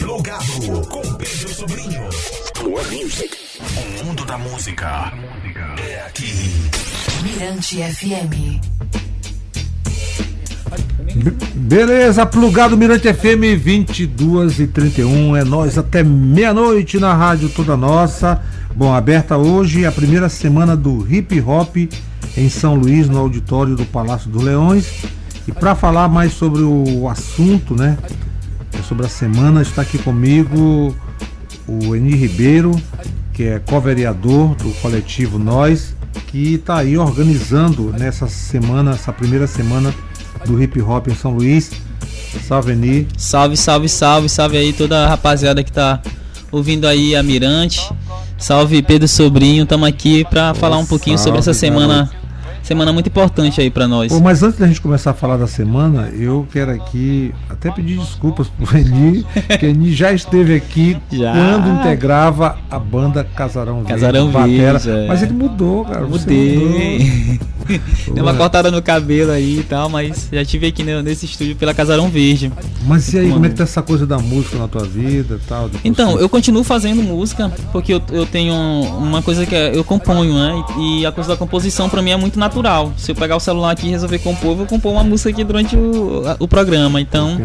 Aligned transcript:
Plugado 0.00 0.86
com 0.88 1.02
Pedro 1.14 1.48
Sobrinho. 1.54 2.00
More 2.64 2.84
Music. 3.04 3.36
O 3.60 4.04
mundo 4.04 4.24
da 4.24 4.38
música 4.38 5.12
é 5.78 6.06
aqui. 6.06 6.32
Mirante 7.22 7.76
FM. 7.82 8.60
Beleza, 11.54 12.24
plugado 12.24 12.78
Mirante 12.78 13.12
FM 13.12 13.60
22 13.62 14.60
e 14.60 14.66
31 14.66 15.36
é 15.36 15.44
nós 15.44 15.76
até 15.76 16.02
meia-noite 16.02 16.98
na 16.98 17.12
rádio 17.12 17.50
toda 17.50 17.76
nossa. 17.76 18.42
Bom, 18.74 18.94
aberta 18.94 19.36
hoje 19.36 19.84
a 19.84 19.92
primeira 19.92 20.30
semana 20.30 20.74
do 20.74 21.06
hip 21.12 21.38
hop 21.42 21.76
em 22.36 22.48
São 22.48 22.74
Luís, 22.74 23.06
no 23.06 23.18
auditório 23.18 23.76
do 23.76 23.84
Palácio 23.84 24.30
dos 24.30 24.42
Leões. 24.42 25.04
E 25.46 25.52
para 25.52 25.74
falar 25.74 26.08
mais 26.08 26.32
sobre 26.32 26.62
o 26.62 27.08
assunto, 27.08 27.74
né, 27.74 27.98
sobre 28.90 29.06
a 29.06 29.08
semana, 29.08 29.62
está 29.62 29.82
aqui 29.82 29.98
comigo 29.98 30.92
o 31.68 31.94
Eni 31.94 32.10
Ribeiro, 32.16 32.72
que 33.32 33.44
é 33.44 33.60
co-vereador 33.60 34.56
do 34.56 34.70
coletivo 34.82 35.38
Nós, 35.38 35.94
que 36.26 36.54
está 36.54 36.78
aí 36.78 36.98
organizando 36.98 37.94
nessa 37.96 38.26
semana, 38.26 38.90
essa 38.90 39.12
primeira 39.12 39.46
semana 39.46 39.94
do 40.44 40.60
hip 40.60 40.82
hop 40.82 41.06
em 41.06 41.14
São 41.14 41.30
Luís. 41.30 41.70
Salve, 42.48 42.72
Eni. 42.72 43.06
Salve, 43.16 43.56
salve, 43.56 43.88
salve, 43.88 44.28
salve 44.28 44.56
aí 44.56 44.72
toda 44.72 45.04
a 45.04 45.08
rapaziada 45.08 45.62
que 45.62 45.70
tá 45.70 46.02
ouvindo 46.50 46.84
aí 46.88 47.14
a 47.14 47.22
Mirante. 47.22 47.80
Salve 48.36 48.82
Pedro 48.82 49.06
Sobrinho, 49.06 49.62
estamos 49.62 49.88
aqui 49.88 50.24
para 50.24 50.52
falar 50.52 50.78
um 50.78 50.86
pouquinho 50.86 51.16
salve, 51.16 51.28
sobre 51.28 51.38
essa 51.38 51.54
semana 51.54 52.06
garoto. 52.06 52.19
Semana 52.70 52.92
muito 52.92 53.08
importante 53.08 53.60
aí 53.60 53.68
para 53.68 53.88
nós. 53.88 54.12
Pô, 54.12 54.20
mas 54.20 54.44
antes 54.44 54.56
da 54.60 54.66
gente 54.68 54.80
começar 54.80 55.10
a 55.10 55.14
falar 55.14 55.36
da 55.36 55.48
semana, 55.48 56.08
eu 56.16 56.46
quero 56.52 56.70
aqui 56.70 57.34
até 57.48 57.68
pedir 57.72 57.98
desculpas 57.98 58.46
pro 58.46 58.64
Eni, 58.78 59.26
que 59.58 59.66
Eni 59.66 59.92
já 59.92 60.12
esteve 60.12 60.54
aqui 60.54 60.96
Já. 61.10 61.32
quando 61.32 61.80
integrava 61.80 62.56
a 62.70 62.78
banda 62.78 63.24
Casarão 63.24 63.82
Verde. 63.82 63.88
Casarão. 63.92 64.30
Verde, 64.30 64.88
é. 64.88 65.06
Mas 65.08 65.20
ele 65.22 65.32
mudou, 65.32 65.84
cara. 65.84 66.06
Mudei. 66.06 67.40
Deu 68.12 68.24
uma 68.24 68.34
cortada 68.34 68.70
no 68.70 68.80
cabelo 68.82 69.30
aí 69.32 69.60
e 69.60 69.62
tal, 69.62 69.88
mas 69.88 70.28
já 70.32 70.44
tive 70.44 70.66
aqui 70.66 70.82
ne- 70.82 71.02
nesse 71.02 71.24
estúdio 71.26 71.54
pela 71.56 71.72
Casarão 71.74 72.08
Verde. 72.08 72.48
mudou. 72.48 72.64
Mas 72.86 73.12
e 73.12 73.18
aí, 73.18 73.30
como 73.30 73.46
é 73.46 73.48
que 73.48 73.54
tá 73.56 73.64
essa 73.64 73.82
coisa 73.82 74.06
da 74.06 74.18
música 74.18 74.56
na 74.58 74.68
tua 74.68 74.84
vida 74.84 75.40
e 75.42 75.46
tal? 75.48 75.70
Então, 75.84 76.18
eu 76.20 76.28
continuo 76.28 76.62
fazendo 76.64 77.02
música, 77.02 77.50
porque 77.72 77.92
eu, 77.94 78.02
eu 78.12 78.26
tenho 78.26 78.54
uma 78.54 79.22
coisa 79.22 79.44
que 79.44 79.54
é, 79.54 79.76
eu 79.76 79.82
componho, 79.84 80.34
né? 80.34 80.64
E 80.78 81.04
a 81.06 81.12
coisa 81.12 81.30
da 81.30 81.36
composição 81.36 81.88
pra 81.88 82.00
mim 82.02 82.10
é 82.10 82.16
muito 82.16 82.38
natural. 82.38 82.59
Se 82.96 83.10
eu 83.12 83.14
pegar 83.14 83.36
o 83.36 83.40
celular 83.40 83.70
aqui 83.70 83.86
e 83.86 83.90
resolver 83.90 84.18
compor, 84.18 84.50
eu 84.50 84.56
vou 84.56 84.66
compor 84.66 84.92
uma 84.92 85.04
música 85.04 85.30
aqui 85.30 85.42
durante 85.44 85.76
o, 85.76 86.22
o 86.38 86.46
programa. 86.48 87.00
Então, 87.00 87.36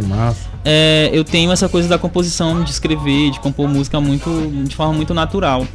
é, 0.63 1.09
eu 1.13 1.23
tenho 1.23 1.51
essa 1.51 1.67
coisa 1.69 1.87
da 1.87 1.97
composição, 1.97 2.63
de 2.63 2.71
escrever, 2.71 3.31
de 3.31 3.39
compor 3.39 3.67
música 3.67 3.99
muito, 4.01 4.29
de 4.67 4.75
forma 4.75 4.93
muito 4.93 5.13
natural. 5.13 5.65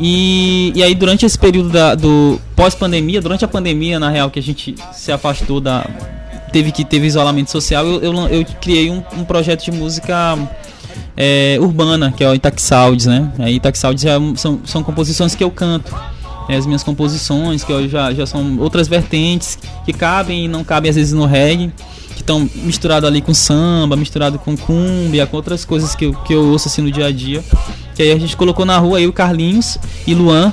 E, 0.00 0.72
e 0.74 0.82
aí 0.82 0.94
durante 0.94 1.24
esse 1.24 1.38
período 1.38 1.70
da- 1.70 1.94
do 1.94 2.40
pós-pandemia, 2.54 3.20
durante 3.20 3.44
a 3.44 3.48
pandemia, 3.48 3.98
na 3.98 4.10
real, 4.10 4.30
que 4.30 4.38
a 4.38 4.42
gente 4.42 4.74
se 4.92 5.10
afastou 5.12 5.60
da. 5.60 5.86
teve 6.52 6.70
que 6.72 6.84
teve 6.84 7.06
isolamento 7.06 7.50
social, 7.50 7.86
eu, 7.86 8.00
eu, 8.02 8.14
eu 8.28 8.44
criei 8.60 8.90
um, 8.90 9.02
um 9.16 9.24
projeto 9.24 9.64
de 9.64 9.72
música 9.72 10.36
é, 11.16 11.56
urbana, 11.60 12.12
que 12.12 12.22
é 12.22 12.28
o 12.30 12.38
Sounds, 12.58 13.06
né? 13.06 13.30
Aí 13.38 13.60
Sounds 13.74 14.04
é 14.04 14.16
são, 14.36 14.60
são 14.64 14.82
composições 14.82 15.34
que 15.34 15.42
eu 15.44 15.50
canto. 15.50 15.94
É, 16.48 16.56
as 16.56 16.64
minhas 16.66 16.82
composições, 16.84 17.64
que 17.64 17.88
já, 17.88 18.12
já 18.14 18.24
são 18.26 18.58
outras 18.60 18.86
vertentes 18.86 19.58
que 19.84 19.92
cabem 19.92 20.44
e 20.44 20.48
não 20.48 20.62
cabem 20.62 20.88
às 20.88 20.94
vezes 20.96 21.12
no 21.12 21.26
reggae, 21.26 21.72
que 22.14 22.20
estão 22.20 22.48
misturadas 22.54 23.08
ali 23.08 23.20
com 23.20 23.34
samba, 23.34 23.96
misturado 23.96 24.38
com 24.38 24.56
cumbia, 24.56 25.26
com 25.26 25.36
outras 25.36 25.64
coisas 25.64 25.94
que 25.94 26.04
eu, 26.06 26.14
que 26.14 26.32
eu 26.32 26.44
ouço 26.46 26.68
assim 26.68 26.82
no 26.82 26.90
dia 26.90 27.06
a 27.06 27.12
dia. 27.12 27.42
Que 27.94 28.02
aí 28.02 28.12
a 28.12 28.18
gente 28.18 28.36
colocou 28.36 28.64
na 28.64 28.78
rua 28.78 28.98
aí 28.98 29.06
o 29.06 29.12
Carlinhos 29.12 29.76
e 30.06 30.14
Luan, 30.14 30.52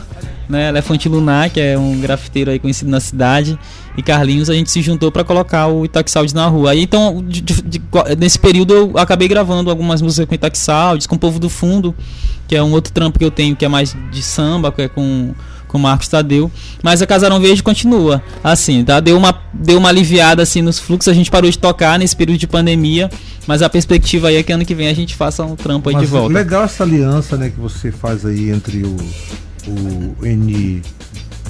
né, 0.49 0.69
Elefante 0.69 1.07
Lunar, 1.07 1.49
que 1.49 1.59
é 1.59 1.77
um 1.77 1.99
grafiteiro 1.99 2.49
aí 2.51 2.59
conhecido 2.59 2.89
na 2.89 2.99
cidade, 2.99 3.57
e 3.95 4.01
Carlinhos, 4.01 4.49
a 4.49 4.53
gente 4.53 4.71
se 4.71 4.81
juntou 4.81 5.11
para 5.11 5.23
colocar 5.23 5.67
o 5.67 5.83
Sounds 6.07 6.33
na 6.33 6.47
rua. 6.47 6.71
Aí 6.71 6.81
então, 6.81 7.23
de- 7.27 7.41
de- 7.41 7.61
de- 7.61 7.81
nesse 8.17 8.39
período 8.39 8.73
eu 8.73 8.91
acabei 8.97 9.27
gravando 9.27 9.69
algumas 9.69 10.01
músicas 10.01 10.39
com 10.39 10.55
Sounds, 10.55 11.05
com 11.07 11.15
o 11.15 11.19
Povo 11.19 11.39
do 11.39 11.49
Fundo, 11.49 11.93
que 12.47 12.55
é 12.55 12.63
um 12.63 12.71
outro 12.71 12.91
trampo 12.91 13.19
que 13.19 13.23
eu 13.25 13.31
tenho 13.31 13.55
que 13.55 13.63
é 13.63 13.67
mais 13.67 13.95
de 14.11 14.21
samba, 14.21 14.71
que 14.71 14.81
é 14.81 14.87
com 14.87 15.33
com 15.73 15.79
o 15.79 15.81
Marcos 15.81 16.07
Tadeu, 16.07 16.51
mas 16.83 17.01
a 17.01 17.07
Casarão 17.07 17.39
Verde 17.41 17.63
continua, 17.63 18.21
assim, 18.43 18.83
tá? 18.83 18.99
Deu 18.99 19.17
uma, 19.17 19.35
deu 19.51 19.79
uma 19.79 19.89
aliviada 19.89 20.43
assim 20.43 20.61
nos 20.61 20.77
fluxos, 20.77 21.07
a 21.11 21.13
gente 21.15 21.31
parou 21.31 21.49
de 21.49 21.57
tocar 21.57 21.97
nesse 21.97 22.15
período 22.15 22.37
de 22.39 22.45
pandemia, 22.45 23.09
mas 23.47 23.63
a 23.63 23.67
perspectiva 23.69 24.27
aí 24.27 24.35
é 24.35 24.43
que 24.43 24.51
ano 24.53 24.63
que 24.63 24.75
vem 24.75 24.87
a 24.87 24.93
gente 24.93 25.15
faça 25.15 25.43
um 25.43 25.55
trampo 25.55 25.89
aí 25.89 25.95
Mas 25.95 26.03
de 26.05 26.09
volta. 26.11 26.31
legal 26.31 26.63
essa 26.63 26.83
aliança 26.83 27.35
né, 27.37 27.49
que 27.49 27.59
você 27.59 27.91
faz 27.91 28.23
aí 28.23 28.51
entre 28.51 28.83
o, 28.83 28.95
o 29.67 30.25
Eni 30.25 30.83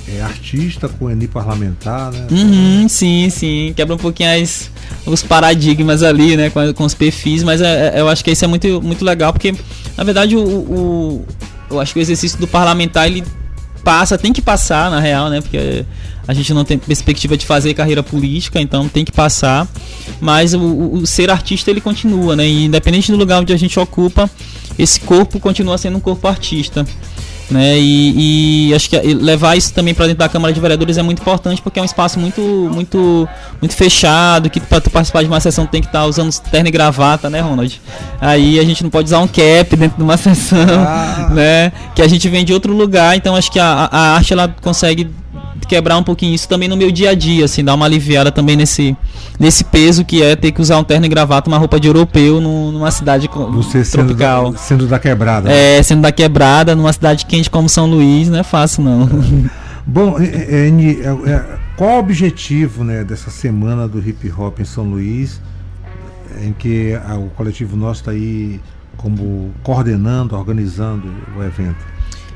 é, 0.08 0.22
artista 0.22 0.88
com 0.88 1.06
o 1.06 1.12
Eni 1.12 1.28
parlamentar, 1.28 2.12
né? 2.14 2.28
Uhum, 2.32 2.88
sim, 2.88 3.30
sim. 3.30 3.74
Quebra 3.76 3.96
um 3.96 3.98
pouquinho 3.98 4.42
as, 4.42 4.70
os 5.06 5.22
paradigmas 5.22 6.02
ali, 6.02 6.38
né? 6.38 6.50
Com, 6.50 6.74
com 6.74 6.86
os 6.86 6.94
perfis, 6.94 7.44
mas 7.44 7.60
é- 7.62 7.94
é- 7.96 8.00
eu 8.02 8.08
acho 8.08 8.24
que 8.24 8.32
isso 8.32 8.44
é 8.46 8.48
muito, 8.48 8.82
muito 8.82 9.04
legal, 9.04 9.34
porque, 9.34 9.54
na 9.98 10.04
verdade, 10.06 10.36
o, 10.38 10.42
o- 10.42 11.26
eu 11.72 11.80
acho 11.80 11.94
que 11.94 12.00
o 12.00 12.02
exercício 12.02 12.38
do 12.40 12.48
parlamentar 12.48 13.08
ele 13.08 13.24
passa, 13.84 14.18
tem 14.18 14.32
que 14.34 14.42
passar, 14.42 14.90
na 14.90 15.00
real, 15.00 15.30
né? 15.30 15.42
Porque 15.42 15.86
a 16.28 16.34
gente 16.34 16.54
não 16.54 16.64
tem 16.64 16.78
perspectiva 16.78 17.36
de 17.36 17.46
fazer 17.46 17.74
carreira 17.74 18.02
política, 18.02 18.60
então 18.62 18.88
tem 18.88 19.04
que 19.04 19.12
passar. 19.12 19.68
Mas 20.22 20.54
o, 20.54 20.60
o- 20.62 21.06
ser 21.06 21.30
artista 21.30 21.70
ele 21.70 21.82
continua, 21.82 22.36
né? 22.36 22.48
E 22.48 22.66
independente 22.66 23.12
do 23.12 23.18
lugar 23.18 23.42
onde 23.42 23.54
a 23.54 23.58
gente 23.58 23.78
ocupa, 23.80 24.30
esse 24.80 25.00
corpo 25.02 25.40
continua 25.40 25.78
sendo 25.78 25.98
um 25.98 26.02
corpo 26.02 26.28
artista 26.28 26.86
né? 27.54 27.78
E, 27.78 28.70
e 28.70 28.74
acho 28.74 28.90
que 28.90 28.98
levar 29.14 29.56
isso 29.56 29.74
também 29.74 29.94
para 29.94 30.06
dentro 30.08 30.20
da 30.20 30.28
Câmara 30.28 30.54
de 30.54 30.60
Vereadores 30.60 30.98
é 30.98 31.04
muito 31.04 31.22
importante 31.22 31.62
porque 31.62 31.80
é 31.80 31.82
um 31.82 31.86
espaço 31.86 32.20
muito 32.20 32.42
muito 32.74 33.28
muito 33.62 33.76
fechado, 33.76 34.50
que 34.50 34.60
para 34.60 34.82
participar 34.82 35.22
de 35.22 35.28
uma 35.28 35.40
sessão 35.40 35.66
tem 35.66 35.80
que 35.82 35.88
estar 35.88 36.06
usando 36.06 36.34
terno 36.52 36.68
e 36.68 36.72
gravata, 36.72 37.30
né, 37.30 37.40
Ronald? 37.40 37.80
Aí 38.20 38.60
a 38.60 38.64
gente 38.64 38.84
não 38.84 38.90
pode 38.90 39.06
usar 39.08 39.20
um 39.20 39.28
cap 39.28 39.76
dentro 39.76 39.98
de 39.98 40.04
uma 40.04 40.18
sessão, 40.18 40.58
Ah. 40.86 41.30
né? 41.32 41.72
Que 41.96 42.02
a 42.02 42.08
gente 42.08 42.28
vem 42.28 42.44
de 42.44 42.54
outro 42.54 42.74
lugar, 42.74 43.16
então 43.16 43.36
acho 43.36 43.52
que 43.52 43.60
a, 43.60 43.88
a 43.92 44.16
arte 44.16 44.34
ela 44.34 44.54
consegue 44.62 45.08
quebrar 45.66 45.98
um 45.98 46.04
pouquinho 46.04 46.34
isso 46.34 46.48
também 46.48 46.68
no 46.68 46.76
meu 46.76 46.92
dia 46.92 47.12
a 47.12 47.14
dia, 47.14 47.46
assim, 47.46 47.64
dar 47.64 47.74
uma 47.74 47.86
aliviada 47.86 48.32
também 48.32 48.56
nesse 48.56 48.96
nesse 49.40 49.64
peso 49.64 50.06
que 50.06 50.22
é 50.22 50.36
ter 50.36 50.52
que 50.52 50.62
usar 50.62 50.78
um 50.78 50.84
terno 50.84 51.06
e 51.06 51.10
gravata, 51.10 51.50
uma 51.50 51.58
roupa 51.58 51.80
de 51.80 51.88
europeu 51.88 52.40
numa 52.40 52.92
cidade 52.92 53.30
Você 53.52 53.84
sendo 53.84 54.08
tropical. 54.08 54.52
da, 54.52 54.58
sendo 54.58 54.88
da 54.88 55.00
quebrada. 55.00 55.50
né? 55.50 55.78
É, 55.78 55.84
sendo 55.84 56.02
da 56.02 56.12
quebrada, 56.12 56.76
numa 56.76 56.94
cidade 56.94 57.26
quente 57.26 57.50
como 57.50 57.68
São 57.68 57.86
Luís, 57.86 58.30
não 58.30 58.40
é 58.40 58.44
fácil 58.44 58.84
não. 58.84 59.10
Bom, 59.86 60.18
é, 60.20 60.24
é, 60.24 61.30
é, 61.30 61.58
qual 61.76 61.98
o 61.98 62.00
objetivo 62.00 62.84
né, 62.84 63.04
dessa 63.04 63.30
semana 63.30 63.88
do 63.88 64.00
hip 64.00 64.32
hop 64.32 64.60
em 64.60 64.66
São 64.66 64.86
Luís, 64.86 65.42
em 66.42 66.54
que 66.54 66.94
o 67.18 67.30
coletivo 67.36 67.76
nosso 67.76 68.02
está 68.02 68.12
aí 68.12 68.62
como 68.96 69.52
coordenando, 69.62 70.36
organizando 70.36 71.12
o 71.38 71.44
evento? 71.44 71.93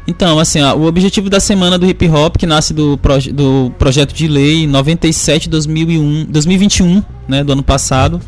Então, 0.08 0.40
assim, 0.40 0.62
ó, 0.62 0.74
o 0.74 0.86
objetivo 0.86 1.30
da 1.30 1.40
semana 1.40 1.78
do 1.78 1.86
hip 1.86 2.08
hop, 2.08 2.38
que 2.38 2.46
nasce 2.46 2.74
do, 2.74 2.98
proje- 2.98 3.32
do 3.32 3.72
projeto 3.78 4.14
de 4.14 4.28
lei 4.28 4.66
97 4.66 5.50
2001, 5.50 6.26
2021, 6.30 7.04
né, 7.28 7.44
do 7.44 7.52
ano 7.52 7.62
passado, 7.64 8.22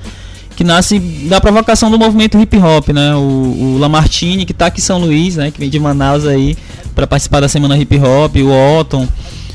que 0.57 0.63
nasce 0.63 1.00
da 1.00 1.40
provocação 1.40 1.90
do 1.90 1.97
movimento 1.97 2.38
hip 2.38 2.57
hop, 2.57 2.90
né? 2.90 3.16
O, 3.16 3.19
o 3.19 3.78
Lamartine, 3.79 4.45
que 4.45 4.53
tá 4.53 4.66
aqui 4.66 4.81
em 4.81 4.84
São 4.84 5.00
Luís, 5.00 5.38
né, 5.38 5.51
que 5.51 5.59
vem 5.59 5.69
de 5.69 5.79
Manaus 5.79 6.25
aí 6.25 6.57
para 6.94 7.07
participar 7.07 7.40
da 7.40 7.47
semana 7.47 7.78
hip 7.78 7.97
hop, 7.97 8.35
o 8.35 8.79
Otton, 8.79 9.07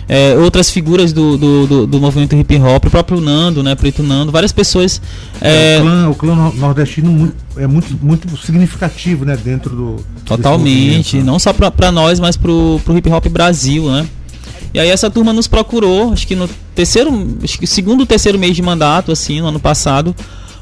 é, 0.08 0.36
outras 0.36 0.70
figuras 0.70 1.12
do, 1.12 1.36
do, 1.38 1.66
do, 1.66 1.86
do 1.86 2.00
movimento 2.00 2.36
hip 2.36 2.56
hop, 2.58 2.84
o 2.86 2.90
próprio 2.90 3.20
Nando, 3.20 3.62
né, 3.62 3.74
Preto 3.74 4.02
Nando, 4.02 4.30
várias 4.30 4.52
pessoas 4.52 5.00
é, 5.40 5.78
o, 5.78 5.82
clã, 5.82 6.08
o 6.10 6.14
clã 6.14 6.34
nor- 6.34 6.54
nordestino 6.56 7.10
muito- 7.10 7.36
é 7.56 7.66
muito, 7.66 7.96
muito 8.02 8.36
significativo 8.44 9.24
né, 9.24 9.36
dentro 9.36 9.74
do. 9.74 9.96
Totalmente, 10.24 11.18
né? 11.18 11.22
não 11.22 11.38
só 11.38 11.52
pra 11.52 11.92
nós, 11.92 12.18
mas 12.20 12.36
pro, 12.36 12.80
pro 12.84 12.96
hip 12.96 13.08
hop 13.10 13.26
Brasil, 13.28 13.84
né? 13.90 14.06
E 14.72 14.78
aí 14.80 14.88
essa 14.90 15.08
turma 15.08 15.32
nos 15.32 15.46
procurou, 15.46 16.12
acho 16.12 16.26
que 16.26 16.34
no 16.34 16.48
terceiro, 16.74 17.36
acho 17.44 17.58
que 17.58 17.66
segundo 17.66 18.04
terceiro 18.04 18.36
mês 18.38 18.56
de 18.56 18.62
mandato, 18.62 19.12
assim, 19.12 19.40
no 19.40 19.46
ano 19.46 19.60
passado, 19.60 20.14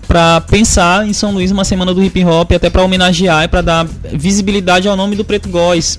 pra 0.07 0.43
pensar 0.43 1.09
em 1.09 1.15
São 1.15 1.33
Luís 1.33 1.51
uma 1.51 1.65
semana 1.65 1.95
do 1.95 2.05
hip 2.05 2.23
hop, 2.23 2.53
até 2.53 2.69
pra 2.69 2.83
homenagear 2.83 3.45
e 3.45 3.49
pra 3.49 3.63
dar 3.63 3.87
visibilidade 4.13 4.87
ao 4.87 4.97
nome 4.97 5.17
do 5.17 5.25
Preto 5.25 5.49
Góis. 5.49 5.99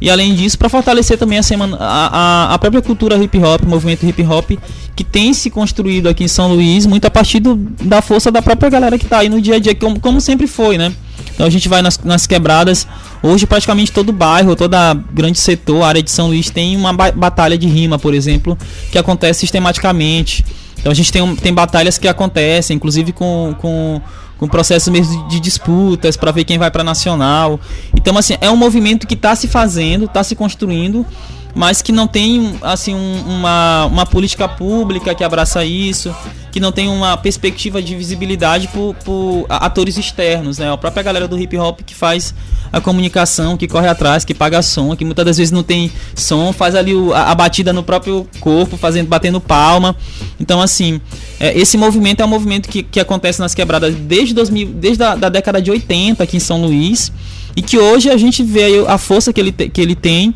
E 0.00 0.08
além 0.08 0.34
disso, 0.34 0.58
para 0.58 0.68
fortalecer 0.68 1.18
também 1.18 1.38
a, 1.38 1.42
semana, 1.42 1.76
a, 1.78 2.54
a, 2.54 2.58
própria 2.58 2.80
cultura 2.80 3.22
hip 3.22 3.38
hop, 3.38 3.64
movimento 3.66 4.06
hip 4.06 4.22
hop, 4.22 4.52
que 4.96 5.04
tem 5.04 5.34
se 5.34 5.50
construído 5.50 6.08
aqui 6.08 6.24
em 6.24 6.28
São 6.28 6.54
Luís, 6.54 6.86
muito 6.86 7.04
a 7.04 7.10
partir 7.10 7.38
do, 7.38 7.54
da 7.54 8.00
força 8.00 8.30
da 8.30 8.40
própria 8.40 8.70
galera 8.70 8.98
que 8.98 9.04
tá 9.04 9.18
aí 9.18 9.28
no 9.28 9.40
dia 9.40 9.56
a 9.56 9.58
dia, 9.58 9.74
como, 9.74 10.00
como 10.00 10.20
sempre 10.20 10.46
foi, 10.46 10.78
né? 10.78 10.92
Então 11.34 11.46
a 11.46 11.50
gente 11.50 11.68
vai 11.68 11.82
nas, 11.82 11.98
nas 11.98 12.26
quebradas, 12.26 12.86
hoje 13.22 13.46
praticamente 13.46 13.92
todo 13.92 14.12
bairro, 14.12 14.56
toda 14.56 14.94
grande 15.12 15.38
setor, 15.38 15.82
área 15.82 16.02
de 16.02 16.10
São 16.10 16.28
Luís 16.28 16.50
tem 16.50 16.76
uma 16.76 16.92
ba 16.92 17.12
batalha 17.12 17.58
de 17.58 17.66
rima, 17.66 17.98
por 17.98 18.14
exemplo, 18.14 18.56
que 18.90 18.98
acontece 18.98 19.40
sistematicamente. 19.40 20.44
Então 20.78 20.90
a 20.90 20.94
gente 20.94 21.12
tem, 21.12 21.36
tem 21.36 21.52
batalhas 21.52 21.98
que 21.98 22.08
acontecem, 22.08 22.76
inclusive 22.76 23.12
com, 23.12 23.54
com, 23.58 24.00
com 24.40 24.48
processo 24.48 24.90
mesmo 24.90 25.28
de, 25.28 25.38
disputas 25.38 26.16
para 26.16 26.32
ver 26.32 26.44
quem 26.44 26.58
vai 26.58 26.70
para 26.70 26.82
nacional. 26.82 27.60
Então 27.94 28.16
assim, 28.16 28.36
é 28.40 28.50
um 28.50 28.56
movimento 28.56 29.06
que 29.06 29.12
está 29.12 29.36
se 29.36 29.46
fazendo, 29.46 30.06
está 30.06 30.24
se 30.24 30.34
construindo 30.34 31.06
mas 31.54 31.82
que 31.82 31.92
não 31.92 32.06
tem 32.06 32.58
assim 32.62 32.94
um, 32.94 33.22
uma, 33.26 33.86
uma 33.86 34.06
política 34.06 34.48
pública 34.48 35.14
que 35.14 35.24
abraça 35.24 35.64
isso, 35.64 36.14
que 36.50 36.60
não 36.60 36.72
tem 36.72 36.88
uma 36.88 37.16
perspectiva 37.16 37.80
de 37.80 37.94
visibilidade 37.94 38.68
por, 38.68 38.94
por 39.04 39.46
atores 39.48 39.96
externos, 39.96 40.58
né? 40.58 40.72
A 40.72 40.76
própria 40.76 41.02
galera 41.02 41.28
do 41.28 41.38
hip 41.38 41.56
hop 41.56 41.80
que 41.82 41.94
faz 41.94 42.34
a 42.72 42.80
comunicação, 42.80 43.56
que 43.56 43.66
corre 43.66 43.88
atrás, 43.88 44.24
que 44.24 44.34
paga 44.34 44.62
som, 44.62 44.94
que 44.96 45.04
muitas 45.04 45.24
das 45.24 45.36
vezes 45.38 45.50
não 45.50 45.62
tem 45.62 45.90
som, 46.14 46.52
faz 46.52 46.74
ali 46.74 46.94
o, 46.94 47.12
a, 47.12 47.30
a, 47.30 47.34
batida 47.34 47.72
no 47.72 47.82
próprio 47.82 48.26
corpo, 48.40 48.76
fazendo 48.76 49.08
batendo 49.08 49.40
palma. 49.40 49.96
Então 50.38 50.60
assim, 50.60 51.00
é, 51.38 51.56
esse 51.58 51.76
movimento 51.76 52.20
é 52.20 52.24
um 52.24 52.28
movimento 52.28 52.68
que, 52.68 52.82
que 52.82 53.00
acontece 53.00 53.40
nas 53.40 53.54
quebradas 53.54 53.94
desde 53.94 54.34
2000, 54.34 54.68
desde 54.74 55.02
a 55.02 55.14
da 55.14 55.28
década 55.28 55.60
de 55.60 55.70
80 55.70 56.22
aqui 56.22 56.36
em 56.36 56.40
São 56.40 56.62
Luís 56.62 57.12
e 57.56 57.62
que 57.62 57.78
hoje 57.78 58.10
a 58.10 58.16
gente 58.16 58.42
vê 58.42 58.84
a 58.86 58.98
força 58.98 59.32
que 59.32 59.40
ele, 59.40 59.52
que 59.52 59.80
ele 59.80 59.94
tem 59.94 60.34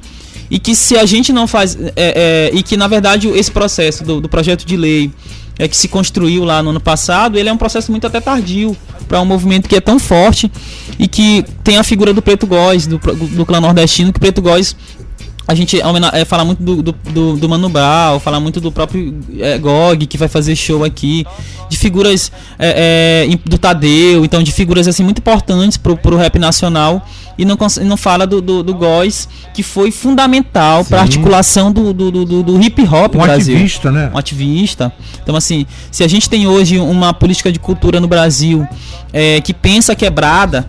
e 0.51 0.59
que 0.59 0.75
se 0.75 0.97
a 0.97 1.05
gente 1.05 1.33
não 1.33 1.47
faz 1.47 1.77
é, 1.77 1.93
é, 1.97 2.51
e 2.53 2.63
que 2.63 2.77
na 2.77 2.87
verdade 2.87 3.29
esse 3.29 3.51
processo 3.51 4.05
do, 4.05 4.21
do, 4.21 4.29
projeto 4.29 4.65
de 4.65 4.77
lei 4.77 5.11
é 5.59 5.69
que 5.69 5.77
se 5.77 5.89
construiu 5.89 6.45
lá 6.45 6.63
no 6.63 6.71
ano 6.71 6.81
passado 6.81 7.39
ele 7.39 7.49
é 7.49 7.53
um 7.53 7.57
processo 7.57 7.91
muito 7.91 8.07
até 8.07 8.21
tardio 8.21 8.77
para 9.09 9.21
um 9.21 9.25
movimento 9.25 9.69
que 9.69 9.77
é 9.77 9.81
tão 9.81 9.99
forte 9.99 10.51
e 10.99 11.07
que 11.07 11.45
tem 11.63 11.77
a 11.79 11.83
figura 11.83 12.13
do 12.13 12.23
Preto 12.23 12.47
Góes 12.47 12.87
do, 12.87 12.99
do 12.99 13.47
clã 13.47 13.61
nordestino 13.61 14.13
que 14.13 14.21
Preto 14.21 14.43
Góes 14.43 14.77
a 15.47 15.55
gente 15.55 15.79
é, 15.81 16.25
fala 16.25 16.45
muito 16.45 16.63
do, 16.63 16.83
do, 16.83 16.93
do, 16.93 17.37
do 17.37 17.49
Mano 17.49 17.69
Brown, 17.69 18.19
fala 18.19 18.41
muito 18.41 18.61
do 18.61 18.73
próprio 18.73 19.15
é, 19.39 19.59
Gog, 19.59 20.07
que 20.07 20.17
vai 20.17 20.29
fazer 20.29 20.57
show 20.57 20.83
aqui, 20.83 21.27
de 21.69 21.77
figuras 21.77 22.33
é, 22.59 23.27
é, 23.29 23.37
do 23.49 23.59
Tadeu, 23.59 24.25
então 24.25 24.43
de 24.43 24.53
figuras 24.53 24.89
assim 24.89 25.05
muito 25.05 25.19
importantes 25.19 25.77
pro, 25.77 25.97
pro 25.97 26.17
rap 26.17 26.39
nacional 26.39 27.07
e 27.37 27.45
não, 27.45 27.59
não 27.83 27.97
fala 27.97 28.27
do, 28.27 28.41
do, 28.41 28.63
do 28.63 28.75
Góis, 28.75 29.29
que 29.53 29.63
foi 29.63 29.91
fundamental 29.91 30.85
para 30.85 31.01
articulação 31.01 31.71
do, 31.71 31.93
do, 31.93 32.11
do, 32.11 32.43
do, 32.43 32.63
hip 32.63 32.81
hop 32.83 33.15
um 33.15 33.19
no 33.19 33.25
Brasil. 33.25 33.55
ativista, 33.55 33.91
né? 33.91 34.11
Um 34.15 34.19
ativista. 34.19 34.93
Então, 35.23 35.35
assim, 35.35 35.67
se 35.91 36.05
a 36.05 36.09
gente 36.09 36.31
tem 36.31 36.47
hoje 36.47 36.79
uma 36.79 37.13
política 37.13 37.51
de 37.51 37.59
cultura 37.59 38.01
no 38.01 38.07
Brasil 38.07 38.67
é, 39.13 39.41
que 39.41 39.53
pensa 39.53 39.95
quebrada, 39.95 40.69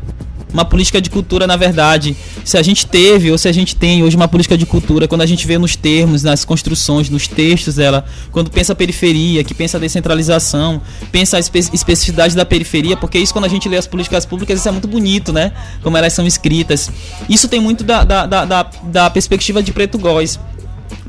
uma 0.56 0.64
política 0.64 1.02
de 1.02 1.10
cultura, 1.10 1.46
na 1.46 1.58
verdade, 1.58 2.16
se 2.46 2.58
a 2.58 2.62
gente 2.62 2.88
teve 2.88 3.30
ou 3.30 3.38
se 3.38 3.50
a 3.50 3.52
gente 3.52 3.76
tem 3.76 4.04
hoje 4.04 4.16
uma 4.16 4.28
política 4.28 4.58
de 4.58 4.66
cultura, 4.66 5.06
quando 5.06 5.22
a 5.22 5.26
gente 5.26 5.46
vê 5.46 5.58
nos 5.58 5.76
termos, 5.76 6.24
nas 6.24 6.46
construções, 6.46 7.10
nos 7.10 7.28
textos 7.28 7.76
dela, 7.76 8.06
quando 8.32 8.50
pensa 8.50 8.74
periferia, 8.74 9.44
que 9.44 9.54
pensa 9.54 9.78
descentralização, 9.78 10.82
pensa 11.12 11.36
a 11.36 11.42
espe 11.42 11.60
especificidade 11.60 12.38
da 12.38 12.46
periferia, 12.46 12.96
porque 12.96 13.20
isso 13.20 13.34
quando 13.34 13.44
a 13.44 13.50
gente 13.50 13.68
lê 13.68 13.76
as 13.76 13.86
políticas 13.86 14.26
públicas, 14.26 14.58
isso 14.58 14.70
é 14.70 14.72
muito 14.72 14.88
bonito, 14.88 15.34
né? 15.34 15.52
Como 15.84 15.98
elas 15.98 16.14
são 16.14 16.26
escritas. 16.26 16.90
Isso 17.28 17.50
tem 17.50 17.60
muito 17.60 17.84
da, 17.84 18.06
da, 18.06 18.26
da, 18.26 18.46
da, 18.46 18.64
da 18.84 19.10
perspectiva 19.10 19.62
de 19.62 19.74
Preto 19.74 19.98
Góes 19.98 20.40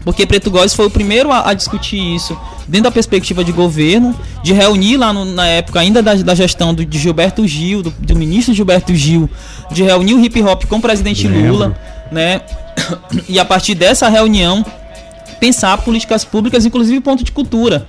porque 0.04 0.24
Preto 0.24 0.50
Góes 0.50 0.72
foi 0.72 0.86
o 0.86 0.90
primeiro 0.90 1.32
a, 1.32 1.50
a, 1.50 1.54
discutir 1.54 1.98
isso 1.98 2.38
dentro 2.68 2.84
da 2.84 2.90
perspectiva 2.92 3.42
de 3.42 3.50
governo, 3.50 4.14
de 4.42 4.52
reunir 4.52 4.96
lá 4.96 5.12
no, 5.12 5.24
na 5.24 5.46
época 5.46 5.80
ainda 5.80 6.00
da, 6.02 6.14
da 6.14 6.34
gestão 6.34 6.72
do, 6.72 6.84
de 6.84 6.98
Gilberto 6.98 7.46
Gil, 7.46 7.82
do, 7.82 7.90
do, 7.90 8.14
ministro 8.14 8.54
Gilberto 8.54 8.94
Gil, 8.94 9.28
de 9.72 9.82
reunir 9.82 10.14
o 10.14 10.24
hip 10.24 10.40
hop 10.42 10.64
com 10.66 10.76
o 10.76 10.80
presidente 10.80 11.26
Lembro. 11.26 11.52
Lula, 11.52 11.78
né? 12.12 12.40
E 13.28 13.40
a 13.40 13.44
partir 13.44 13.74
dessa 13.74 14.08
reunião 14.08 14.64
pensar 15.40 15.78
políticas 15.78 16.24
públicas, 16.24 16.64
inclusive 16.64 17.00
ponto 17.00 17.24
de 17.24 17.32
cultura. 17.32 17.86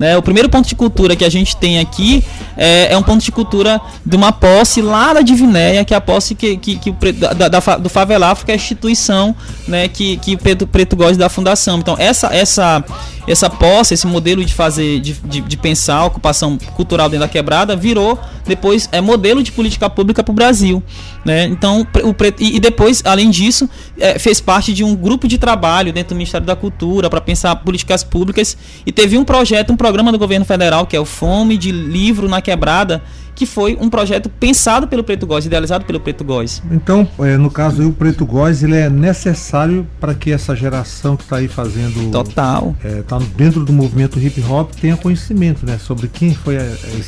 Né? 0.00 0.16
O 0.16 0.22
primeiro 0.22 0.48
ponto 0.48 0.66
de 0.66 0.74
cultura 0.74 1.14
que 1.14 1.26
a 1.26 1.28
gente 1.28 1.54
tem 1.54 1.78
aqui 1.78 2.24
é, 2.56 2.90
é, 2.90 2.96
um 2.96 3.02
ponto 3.02 3.22
de 3.22 3.30
cultura 3.30 3.78
de 4.04 4.16
uma 4.16 4.32
posse 4.32 4.80
lá 4.80 5.12
da 5.12 5.20
Divinéia, 5.20 5.84
que 5.84 5.92
é 5.92 5.96
a 5.98 6.00
posse 6.00 6.34
que, 6.34 6.56
que, 6.56 6.76
que 6.78 7.12
da, 7.12 7.48
da, 7.48 7.76
do 7.76 7.90
Favelafro, 7.90 8.46
que 8.46 8.50
é 8.50 8.54
a 8.54 8.56
instituição 8.56 9.36
né, 9.68 9.88
que, 9.88 10.16
que 10.16 10.36
o 10.36 10.38
Preto, 10.38 10.66
Preto 10.66 10.96
gosta 10.96 11.18
da 11.18 11.28
fundação. 11.28 11.78
Então, 11.78 11.96
essa, 11.98 12.34
essa, 12.34 12.82
essa 13.32 13.48
posse, 13.48 13.94
esse 13.94 14.06
modelo 14.06 14.44
de 14.44 14.52
fazer, 14.52 15.00
de, 15.00 15.12
de, 15.12 15.40
de, 15.40 15.56
pensar 15.56 15.96
a 15.96 16.04
ocupação 16.06 16.58
cultural 16.74 17.08
dentro 17.08 17.26
da 17.26 17.28
quebrada, 17.28 17.76
virou 17.76 18.18
depois 18.46 18.88
é 18.90 19.00
modelo 19.00 19.42
de 19.42 19.52
política 19.52 19.88
pública 19.88 20.24
para 20.24 20.32
o 20.32 20.34
Brasil. 20.34 20.82
Né? 21.24 21.44
Então, 21.44 21.86
o 22.02 22.14
e, 22.38 22.56
e 22.56 22.60
depois, 22.60 23.02
além 23.04 23.30
disso, 23.30 23.68
é, 23.98 24.18
fez 24.18 24.40
parte 24.40 24.72
de 24.72 24.82
um 24.82 24.96
grupo 24.96 25.28
de 25.28 25.38
trabalho 25.38 25.92
dentro 25.92 26.14
do 26.14 26.18
Ministério 26.18 26.46
da 26.46 26.56
Cultura 26.56 27.08
para 27.08 27.20
pensar 27.20 27.54
políticas 27.56 28.02
públicas 28.02 28.56
e 28.84 28.90
teve 28.90 29.16
um 29.16 29.24
projeto, 29.24 29.72
um 29.72 29.76
programa 29.76 30.10
do 30.10 30.18
governo 30.18 30.44
federal 30.44 30.86
que 30.86 30.96
é 30.96 31.00
o 31.00 31.04
Fome 31.04 31.56
de 31.56 31.70
Livro 31.70 32.28
na 32.28 32.40
Quebrada, 32.40 33.02
que 33.40 33.46
foi 33.46 33.78
um 33.80 33.88
projeto 33.88 34.28
pensado 34.28 34.86
pelo 34.86 35.02
Preto 35.02 35.26
Góes, 35.26 35.46
idealizado 35.46 35.86
pelo 35.86 35.98
Preto 35.98 36.22
Góes. 36.22 36.62
Então, 36.70 37.08
é, 37.20 37.38
no 37.38 37.50
caso 37.50 37.88
o 37.88 37.90
Preto 37.90 38.26
Góes, 38.26 38.62
ele 38.62 38.76
é 38.76 38.90
necessário 38.90 39.88
para 39.98 40.14
que 40.14 40.30
essa 40.30 40.54
geração 40.54 41.16
que 41.16 41.22
está 41.22 41.36
aí 41.36 41.48
fazendo... 41.48 42.10
Total. 42.10 42.76
Está 42.84 43.16
é, 43.16 43.20
dentro 43.34 43.64
do 43.64 43.72
movimento 43.72 44.20
hip 44.20 44.42
hop 44.42 44.72
tenha 44.78 44.94
conhecimento, 44.94 45.64
né? 45.64 45.78
Sobre 45.78 46.06
quem 46.06 46.34
foi 46.34 46.58
a, 46.58 46.64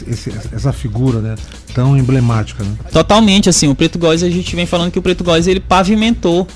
esse, 0.08 0.32
essa 0.55 0.73
figura, 0.73 1.20
né? 1.20 1.34
Tão 1.75 1.99
emblemática, 1.99 2.64
né? 2.64 2.76
Totalmente, 2.90 3.50
assim, 3.50 3.69
o 3.69 3.75
Preto 3.75 3.99
Góes, 3.99 4.23
a 4.23 4.31
gente 4.31 4.56
vem 4.56 4.64
falando 4.64 4.90
que 4.90 4.99
o 4.99 5.02
Preto 5.02 5.23
Góes, 5.23 5.46
ele 5.46 5.61
pavimentou 5.61 6.49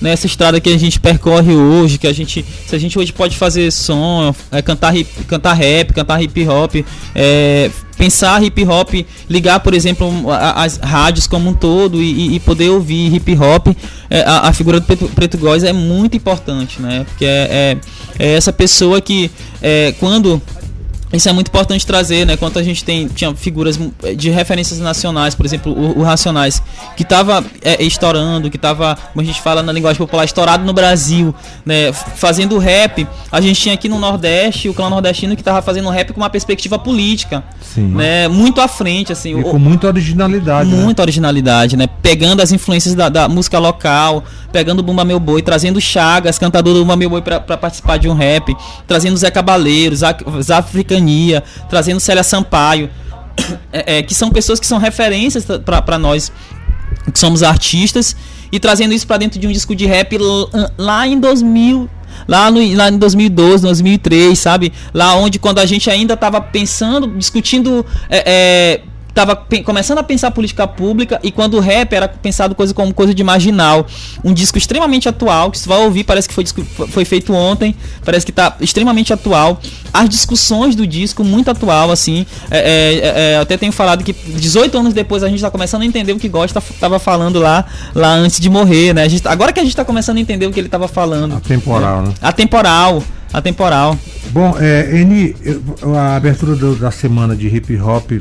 nessa 0.00 0.26
estrada 0.26 0.60
que 0.60 0.68
a 0.68 0.78
gente 0.78 1.00
percorre 1.00 1.54
hoje, 1.54 1.98
que 1.98 2.06
a 2.06 2.12
gente, 2.12 2.44
se 2.66 2.74
a 2.74 2.78
gente 2.78 2.98
hoje 2.98 3.12
pode 3.12 3.36
fazer 3.36 3.70
som, 3.70 4.34
é, 4.50 4.62
cantar, 4.62 4.96
hip, 4.96 5.10
cantar 5.24 5.54
rap, 5.54 5.92
cantar 5.92 6.22
hip 6.22 6.48
hop, 6.48 6.74
é, 7.14 7.70
pensar 7.96 8.42
hip 8.42 8.64
hop, 8.64 9.04
ligar, 9.28 9.60
por 9.60 9.74
exemplo, 9.74 10.08
as 10.30 10.76
rádios 10.76 11.26
como 11.26 11.50
um 11.50 11.54
todo 11.54 12.00
e, 12.00 12.36
e 12.36 12.40
poder 12.40 12.70
ouvir 12.70 13.14
hip 13.14 13.36
hop, 13.36 13.68
é, 14.08 14.22
a, 14.22 14.48
a, 14.48 14.52
figura 14.52 14.78
do 14.80 14.86
Preto, 14.86 15.08
Preto 15.08 15.36
Góes 15.36 15.64
é 15.64 15.72
muito 15.72 16.16
importante, 16.16 16.80
né? 16.80 17.04
Porque 17.08 17.24
é, 17.24 17.76
é, 18.18 18.24
é 18.24 18.34
essa 18.34 18.52
pessoa 18.52 19.00
que, 19.00 19.30
é, 19.60 19.92
quando 19.98 20.40
isso 21.12 21.28
é 21.28 21.32
muito 21.32 21.48
importante 21.48 21.86
trazer, 21.86 22.26
né? 22.26 22.36
Quanto 22.36 22.58
a 22.58 22.62
gente 22.62 22.84
tem 22.84 23.08
tinha 23.08 23.34
figuras 23.34 23.78
de 24.16 24.30
referências 24.30 24.78
nacionais, 24.78 25.34
por 25.34 25.46
exemplo, 25.46 25.72
o, 25.72 26.00
o 26.00 26.02
Racionais, 26.02 26.62
que 26.96 27.02
estava 27.02 27.42
é, 27.62 27.82
estourando, 27.82 28.50
que 28.50 28.56
estava, 28.56 28.96
como 29.12 29.22
a 29.22 29.24
gente 29.24 29.40
fala 29.40 29.62
na 29.62 29.72
linguagem 29.72 29.98
popular, 29.98 30.24
estourado 30.24 30.64
no 30.64 30.72
Brasil, 30.72 31.34
né? 31.64 31.92
Fazendo 31.92 32.58
rap. 32.58 33.06
A 33.32 33.40
gente 33.40 33.60
tinha 33.60 33.74
aqui 33.74 33.88
no 33.88 33.98
Nordeste 33.98 34.68
o 34.68 34.74
clã 34.74 34.90
nordestino 34.90 35.34
que 35.34 35.40
estava 35.40 35.62
fazendo 35.62 35.88
rap 35.88 36.12
com 36.12 36.20
uma 36.20 36.30
perspectiva 36.30 36.78
política, 36.78 37.42
Sim. 37.62 37.88
né? 37.88 38.28
Muito 38.28 38.60
à 38.60 38.68
frente, 38.68 39.10
assim. 39.10 39.38
E 39.38 39.42
com 39.42 39.58
muita 39.58 39.86
originalidade. 39.86 40.68
Né? 40.68 40.76
Muita 40.76 41.02
né? 41.02 41.04
originalidade, 41.04 41.76
né? 41.76 41.86
Pegando 42.02 42.42
as 42.42 42.52
influências 42.52 42.94
da, 42.94 43.08
da, 43.08 43.28
música 43.28 43.58
local, 43.58 44.24
pegando 44.52 44.80
o 44.80 44.82
Bumba 44.82 45.04
Meu 45.04 45.18
Boi, 45.18 45.40
trazendo 45.40 45.80
Chagas, 45.80 46.38
cantador 46.38 46.74
do 46.74 46.80
Bumba 46.80 46.96
Meu 46.96 47.08
Boi, 47.08 47.22
para 47.22 47.56
participar 47.56 47.98
de 47.98 48.08
um 48.08 48.14
rap, 48.14 48.54
trazendo 48.86 49.16
Zé 49.16 49.30
Cabaleiro, 49.30 49.94
os 49.94 50.50
africanos 50.50 50.97
Trazendo 51.68 52.00
Célia 52.00 52.22
Sampaio, 52.22 52.90
é, 53.72 53.98
é, 53.98 54.02
que 54.02 54.14
são 54.14 54.30
pessoas 54.30 54.60
que 54.60 54.66
são 54.66 54.78
referências 54.78 55.46
para 55.64 55.98
nós 55.98 56.32
que 57.12 57.18
somos 57.18 57.42
artistas 57.42 58.16
e 58.50 58.58
trazendo 58.58 58.92
isso 58.92 59.06
para 59.06 59.18
dentro 59.18 59.38
de 59.38 59.46
um 59.46 59.52
disco 59.52 59.74
de 59.74 59.86
rap 59.86 60.16
lá 60.76 61.06
em 61.06 61.18
2000 61.18 61.88
lá, 62.26 62.50
no, 62.50 62.76
lá 62.76 62.88
em 62.88 62.98
2012, 62.98 63.62
2003, 63.62 64.38
sabe? 64.38 64.72
Lá 64.92 65.14
onde 65.14 65.38
quando 65.38 65.58
a 65.58 65.66
gente 65.66 65.90
ainda 65.90 66.14
estava 66.14 66.40
pensando, 66.40 67.06
discutindo 67.16 67.84
é, 68.08 68.24
é, 68.26 68.80
estava 69.08 69.36
começando 69.64 69.98
a 69.98 70.02
pensar 70.02 70.30
política 70.30 70.66
pública 70.66 71.18
e 71.22 71.32
quando 71.32 71.54
o 71.54 71.60
rap 71.60 71.92
era 71.92 72.06
pensado 72.08 72.54
coisa 72.54 72.72
como 72.72 72.94
coisa 72.94 73.12
de 73.12 73.24
marginal. 73.24 73.86
Um 74.24 74.32
disco 74.32 74.58
extremamente 74.58 75.08
atual, 75.08 75.50
que 75.50 75.58
você 75.58 75.68
vai 75.68 75.78
ouvir, 75.78 76.04
parece 76.04 76.28
que 76.28 76.34
foi, 76.34 76.44
foi 76.88 77.04
feito 77.04 77.32
ontem, 77.32 77.74
parece 78.04 78.24
que 78.24 78.30
está 78.30 78.56
extremamente 78.60 79.12
atual. 79.12 79.60
As 79.92 80.08
discussões 80.08 80.74
do 80.76 80.86
disco, 80.86 81.24
muito 81.24 81.50
atual, 81.50 81.90
assim. 81.90 82.26
É, 82.50 82.58
é, 82.58 83.32
é, 83.32 83.38
até 83.38 83.56
tenho 83.56 83.72
falado 83.72 84.04
que 84.04 84.12
18 84.12 84.78
anos 84.78 84.94
depois 84.94 85.22
a 85.22 85.28
gente 85.28 85.38
está 85.38 85.50
começando 85.50 85.82
a 85.82 85.86
entender 85.86 86.12
o 86.12 86.18
que 86.18 86.28
Gosta 86.28 86.58
estava 86.58 86.98
falando 86.98 87.40
lá, 87.40 87.64
lá 87.94 88.12
antes 88.12 88.38
de 88.38 88.48
morrer, 88.48 88.94
né? 88.94 89.08
Gente, 89.08 89.26
agora 89.26 89.52
que 89.52 89.60
a 89.60 89.62
gente 89.62 89.72
está 89.72 89.84
começando 89.84 90.18
a 90.18 90.20
entender 90.20 90.46
o 90.46 90.52
que 90.52 90.60
ele 90.60 90.68
estava 90.68 90.86
falando. 90.86 91.36
Atemporal, 91.36 92.02
né? 92.02 92.14
Atemporal. 92.20 93.02
Atemporal. 93.32 93.98
Bom, 94.30 94.56
é, 94.58 95.00
Eni, 95.00 95.34
a 95.94 96.16
abertura 96.16 96.54
do, 96.54 96.74
da 96.76 96.90
semana 96.90 97.36
de 97.36 97.46
hip 97.48 97.76
hop 97.78 98.12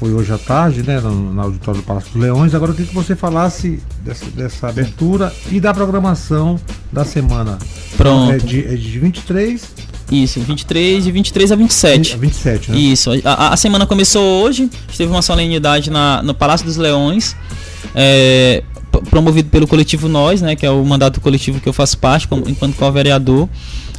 foi 0.00 0.14
hoje 0.14 0.32
à 0.32 0.38
tarde, 0.38 0.82
né, 0.82 0.98
no, 0.98 1.10
no 1.10 1.42
auditório 1.42 1.82
do 1.82 1.86
Palácio 1.86 2.10
dos 2.10 2.22
Leões. 2.22 2.54
Agora 2.54 2.70
eu 2.70 2.74
queria 2.74 2.88
que 2.88 2.94
você 2.94 3.14
falasse 3.14 3.78
dessa, 4.02 4.24
dessa 4.30 4.68
abertura 4.68 5.30
e 5.52 5.60
da 5.60 5.74
programação 5.74 6.58
da 6.90 7.04
semana. 7.04 7.58
Pronto. 7.98 8.32
É 8.32 8.38
de, 8.38 8.66
é 8.66 8.74
de 8.74 8.98
23 8.98 9.90
isso, 10.10 10.40
23, 10.40 11.04
de 11.04 11.12
23 11.12 11.52
a 11.52 11.54
27. 11.54 12.14
A 12.14 12.16
27, 12.16 12.72
né? 12.72 12.78
Isso. 12.78 13.10
A, 13.24 13.52
a 13.52 13.56
semana 13.56 13.86
começou 13.86 14.42
hoje, 14.42 14.68
teve 14.96 15.08
uma 15.08 15.22
solenidade 15.22 15.88
na, 15.88 16.20
no 16.20 16.34
Palácio 16.34 16.66
dos 16.66 16.76
Leões, 16.76 17.36
é, 17.94 18.64
promovido 19.08 19.48
pelo 19.50 19.68
coletivo 19.68 20.08
Nós, 20.08 20.42
né, 20.42 20.56
que 20.56 20.66
é 20.66 20.70
o 20.70 20.84
mandato 20.84 21.20
coletivo 21.20 21.60
que 21.60 21.68
eu 21.68 21.72
faço 21.72 21.96
parte 21.98 22.26
como, 22.26 22.48
enquanto 22.48 22.74
co-vereador. 22.74 23.48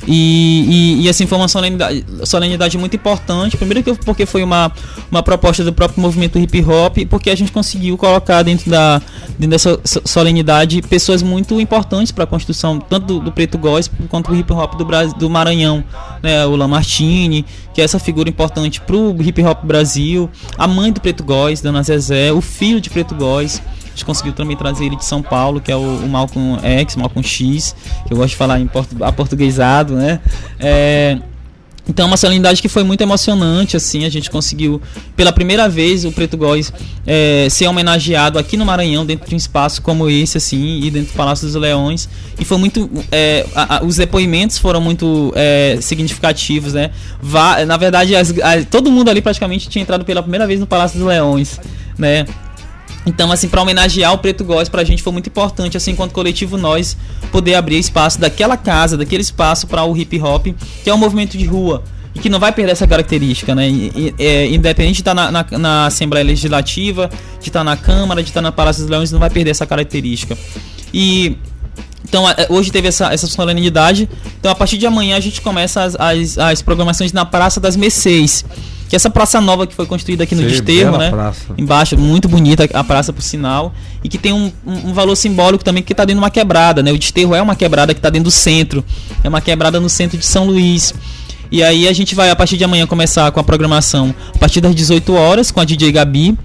E, 0.07 0.97
e, 0.99 1.05
e, 1.05 1.09
assim 1.09 1.27
foi 1.27 1.37
uma 1.37 1.47
solenidade, 1.47 2.03
solenidade 2.23 2.77
muito 2.77 2.95
importante. 2.95 3.55
Primeiro 3.57 3.83
que 3.83 3.93
porque 4.03 4.25
foi 4.25 4.43
uma, 4.43 4.71
uma 5.09 5.21
proposta 5.21 5.63
do 5.63 5.71
próprio 5.71 6.01
movimento 6.01 6.39
hip 6.39 6.63
hop, 6.63 6.97
porque 7.09 7.29
a 7.29 7.35
gente 7.35 7.51
conseguiu 7.51 7.97
colocar 7.97 8.41
dentro, 8.43 8.69
da, 8.69 8.99
dentro 9.37 9.49
dessa 9.49 9.79
solenidade 9.83 10.81
pessoas 10.81 11.21
muito 11.21 11.59
importantes 11.61 12.11
para 12.11 12.23
a 12.23 12.27
construção 12.27 12.79
tanto 12.79 13.05
do, 13.05 13.19
do, 13.19 13.31
preto 13.31 13.57
gospel 13.57 14.07
quanto 14.09 14.31
do 14.31 14.37
hip 14.37 14.51
hop 14.51 14.75
do, 14.75 14.85
Brasil, 14.85 15.15
do 15.17 15.29
Maranhão, 15.29 15.83
né? 16.21 16.45
O 16.45 16.55
Lamartine, 16.55 17.45
que 17.73 17.81
é 17.81 17.83
essa 17.83 17.99
figura 17.99 18.29
importante 18.29 18.81
para 18.81 18.95
o 18.95 19.21
hip 19.21 19.43
hop 19.43 19.63
Brasil, 19.63 20.29
a 20.57 20.67
mãe 20.67 20.91
do 20.91 20.99
preto 20.99 21.23
góis, 21.23 21.61
Dona 21.61 21.83
Zezé, 21.83 22.31
o 22.31 22.41
filho 22.41 22.81
de 22.81 22.89
preto 22.89 23.13
góis 23.13 23.61
gente 24.01 24.05
conseguiu 24.05 24.33
também 24.33 24.57
trazer 24.57 24.85
ele 24.85 24.95
de 24.95 25.05
São 25.05 25.21
Paulo, 25.21 25.61
que 25.61 25.71
é 25.71 25.75
o, 25.75 25.79
o 25.79 26.09
Malcolm 26.09 26.59
X, 26.61 26.95
Malcolm 26.95 27.25
X, 27.25 27.75
que 28.05 28.13
eu 28.13 28.17
gosto 28.17 28.31
de 28.31 28.35
falar 28.35 28.59
em 28.59 28.67
portu 28.67 29.03
aportuguesado, 29.03 29.95
né? 29.95 30.19
É, 30.59 31.17
então, 31.89 32.07
uma 32.07 32.15
solenidade 32.15 32.61
que 32.61 32.69
foi 32.69 32.83
muito 32.83 33.01
emocionante, 33.01 33.75
assim, 33.75 34.05
a 34.05 34.09
gente 34.09 34.29
conseguiu, 34.29 34.79
pela 35.15 35.31
primeira 35.31 35.67
vez, 35.67 36.05
o 36.05 36.11
Preto 36.11 36.37
Góis 36.37 36.71
é, 37.05 37.47
ser 37.49 37.67
homenageado 37.67 38.37
aqui 38.37 38.55
no 38.55 38.65
Maranhão, 38.65 39.03
dentro 39.03 39.27
de 39.27 39.33
um 39.33 39.37
espaço 39.37 39.81
como 39.81 40.07
esse, 40.07 40.37
assim, 40.37 40.79
e 40.83 40.91
dentro 40.91 41.11
do 41.11 41.17
Palácio 41.17 41.47
dos 41.47 41.55
Leões, 41.55 42.07
e 42.39 42.45
foi 42.45 42.57
muito, 42.59 42.89
é, 43.11 43.45
a, 43.55 43.77
a, 43.77 43.83
os 43.83 43.95
depoimentos 43.95 44.59
foram 44.59 44.79
muito 44.79 45.33
é, 45.35 45.79
significativos, 45.81 46.73
né, 46.73 46.91
na 47.67 47.77
verdade, 47.77 48.15
as, 48.15 48.29
a, 48.39 48.63
todo 48.69 48.91
mundo 48.91 49.09
ali 49.09 49.21
praticamente 49.21 49.67
tinha 49.67 49.81
entrado 49.81 50.05
pela 50.05 50.21
primeira 50.21 50.45
vez 50.45 50.59
no 50.59 50.67
Palácio 50.67 50.99
dos 50.99 51.07
Leões, 51.07 51.59
né, 51.97 52.25
então, 53.05 53.31
assim, 53.31 53.47
para 53.47 53.61
homenagear 53.61 54.13
o 54.13 54.17
Preto 54.17 54.43
Góes, 54.43 54.69
pra 54.69 54.83
gente 54.83 55.01
foi 55.01 55.11
muito 55.11 55.27
importante, 55.27 55.75
assim, 55.75 55.91
enquanto 55.91 56.11
coletivo, 56.11 56.57
nós 56.57 56.95
poder 57.31 57.55
abrir 57.55 57.79
espaço 57.79 58.19
daquela 58.19 58.55
casa, 58.55 58.95
daquele 58.95 59.21
espaço 59.21 59.67
para 59.67 59.83
o 59.83 59.97
hip 59.97 60.19
hop, 60.21 60.47
que 60.83 60.89
é 60.89 60.93
um 60.93 60.97
movimento 60.97 61.37
de 61.37 61.45
rua 61.45 61.83
e 62.13 62.19
que 62.19 62.29
não 62.29 62.39
vai 62.39 62.51
perder 62.51 62.73
essa 62.73 62.85
característica, 62.85 63.55
né? 63.55 63.69
E, 63.69 64.13
é, 64.19 64.47
independente 64.47 64.95
de 64.95 65.01
estar 65.01 65.15
tá 65.15 65.31
na, 65.31 65.43
na, 65.43 65.57
na, 65.57 65.85
Assembleia 65.87 66.25
Legislativa, 66.25 67.09
de 67.39 67.49
estar 67.49 67.61
tá 67.61 67.63
na 67.63 67.77
Câmara, 67.77 68.21
de 68.21 68.29
estar 68.29 68.39
tá 68.39 68.43
na 68.43 68.51
Palácio 68.51 68.83
dos 68.83 68.89
Leões, 68.89 69.11
não 69.11 69.19
vai 69.19 69.29
perder 69.29 69.51
essa 69.51 69.65
característica. 69.65 70.37
E 70.93 71.37
então, 72.03 72.25
hoje 72.49 72.71
teve 72.71 72.87
essa, 72.89 73.13
essa 73.13 73.27
solenidade. 73.27 74.09
Então, 74.39 74.51
a 74.51 74.55
partir 74.55 74.77
de 74.77 74.85
amanhã, 74.85 75.15
a 75.15 75.19
gente 75.19 75.39
começa 75.39 75.81
as, 75.83 75.95
as, 75.95 76.37
as 76.37 76.61
programações 76.61 77.13
na 77.13 77.25
Praça 77.25 77.59
das 77.59 77.75
Mercês 77.75 78.43
que 78.91 78.95
essa 78.97 79.09
praça 79.09 79.39
nova 79.39 79.65
que 79.65 79.73
foi 79.73 79.85
construída 79.85 80.25
aqui 80.25 80.35
no 80.35 80.41
Sim, 80.41 80.49
Desterro, 80.49 80.97
né? 80.97 81.09
Praça. 81.09 81.53
Embaixo, 81.57 81.97
muito 81.97 82.27
bonita 82.27 82.67
a 82.73 82.83
praça 82.83 83.13
por 83.13 83.21
sinal. 83.21 83.73
E 84.03 84.09
que 84.09 84.17
tem 84.17 84.33
um, 84.33 84.51
um, 84.67 84.91
valor 84.91 85.15
simbólico 85.15 85.63
também 85.63 85.81
que 85.81 85.93
está 85.93 86.03
dentro 86.03 86.19
de 86.19 86.23
uma 86.25 86.29
quebrada, 86.29 86.83
né? 86.83 86.91
O 86.91 86.97
Desterro 86.97 87.33
é 87.33 87.41
uma 87.41 87.55
quebrada 87.55 87.93
que 87.93 87.99
está 87.99 88.09
dentro 88.09 88.25
do 88.25 88.31
centro. 88.31 88.83
É 89.23 89.29
uma 89.29 89.39
quebrada 89.39 89.79
no 89.79 89.87
centro 89.87 90.17
de 90.17 90.25
São 90.25 90.45
Luís. 90.45 90.93
E 91.49 91.63
aí 91.63 91.87
a 91.87 91.93
gente 91.93 92.13
vai, 92.13 92.31
a 92.31 92.35
partir 92.35 92.57
de 92.57 92.65
amanhã, 92.65 92.85
começar 92.85 93.31
com 93.31 93.39
a 93.39 93.43
programação 93.45 94.13
a 94.35 94.37
partir 94.37 94.59
das 94.59 94.75
18 94.75 95.13
horas 95.13 95.51
com 95.51 95.61
a 95.61 95.63
DJ 95.63 95.89
Gabi. 95.93 96.37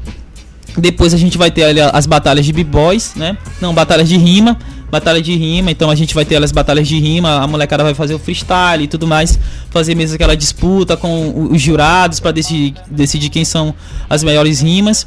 Depois 0.79 1.13
a 1.13 1.17
gente 1.17 1.37
vai 1.37 1.51
ter 1.51 1.65
ali 1.65 1.81
as 1.81 2.07
batalhas 2.07 2.47
de 2.47 2.53
b-boys, 2.53 3.15
né? 3.17 3.37
Não, 3.61 3.75
batalhas 3.75 4.09
de 4.09 4.17
rima 4.17 4.57
batalha 4.91 5.21
de 5.21 5.35
rima, 5.35 5.71
então 5.71 5.91
a 5.91 5.95
gente 5.95 6.15
vai 6.15 6.25
ter 6.25 6.43
as 6.43 6.53
batalhas 6.53 6.87
de 6.87 6.99
rima, 6.99 7.41
a 7.41 7.47
molecada 7.47 7.83
vai 7.83 7.95
fazer 7.95 8.15
o 8.15 8.19
freestyle 8.19 8.85
e 8.85 8.87
tudo 8.87 9.07
mais, 9.07 9.39
fazer 9.71 9.95
mesmo 9.95 10.15
aquela 10.15 10.37
disputa 10.37 10.97
com 10.97 11.49
os 11.51 11.61
jurados 11.61 12.21
para 12.21 12.31
decidir, 12.31 12.75
decidir 12.91 13.29
quem 13.31 13.45
são 13.45 13.75
as 14.09 14.23
melhores 14.23 14.61
rimas. 14.61 15.07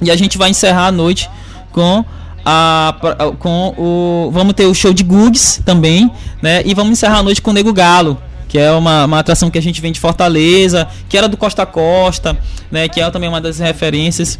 E 0.00 0.10
a 0.10 0.16
gente 0.16 0.36
vai 0.36 0.50
encerrar 0.50 0.86
a 0.86 0.92
noite 0.92 1.28
com 1.70 2.04
a, 2.44 2.94
com 3.38 3.74
o 3.78 4.30
vamos 4.32 4.54
ter 4.54 4.66
o 4.66 4.74
show 4.74 4.92
de 4.92 5.04
Gugs 5.04 5.62
também, 5.64 6.10
né? 6.40 6.62
E 6.64 6.74
vamos 6.74 6.92
encerrar 6.92 7.18
a 7.18 7.22
noite 7.22 7.40
com 7.40 7.50
o 7.50 7.54
Nego 7.54 7.72
Galo, 7.72 8.20
que 8.48 8.58
é 8.58 8.70
uma, 8.72 9.04
uma 9.04 9.18
atração 9.18 9.50
que 9.50 9.58
a 9.58 9.62
gente 9.62 9.80
vem 9.80 9.92
de 9.92 10.00
Fortaleza, 10.00 10.88
que 11.08 11.16
era 11.16 11.28
do 11.28 11.36
Costa 11.36 11.64
Costa, 11.64 12.36
né? 12.70 12.88
Que 12.88 13.00
é 13.00 13.10
também 13.10 13.28
uma 13.28 13.40
das 13.40 13.58
referências. 13.58 14.38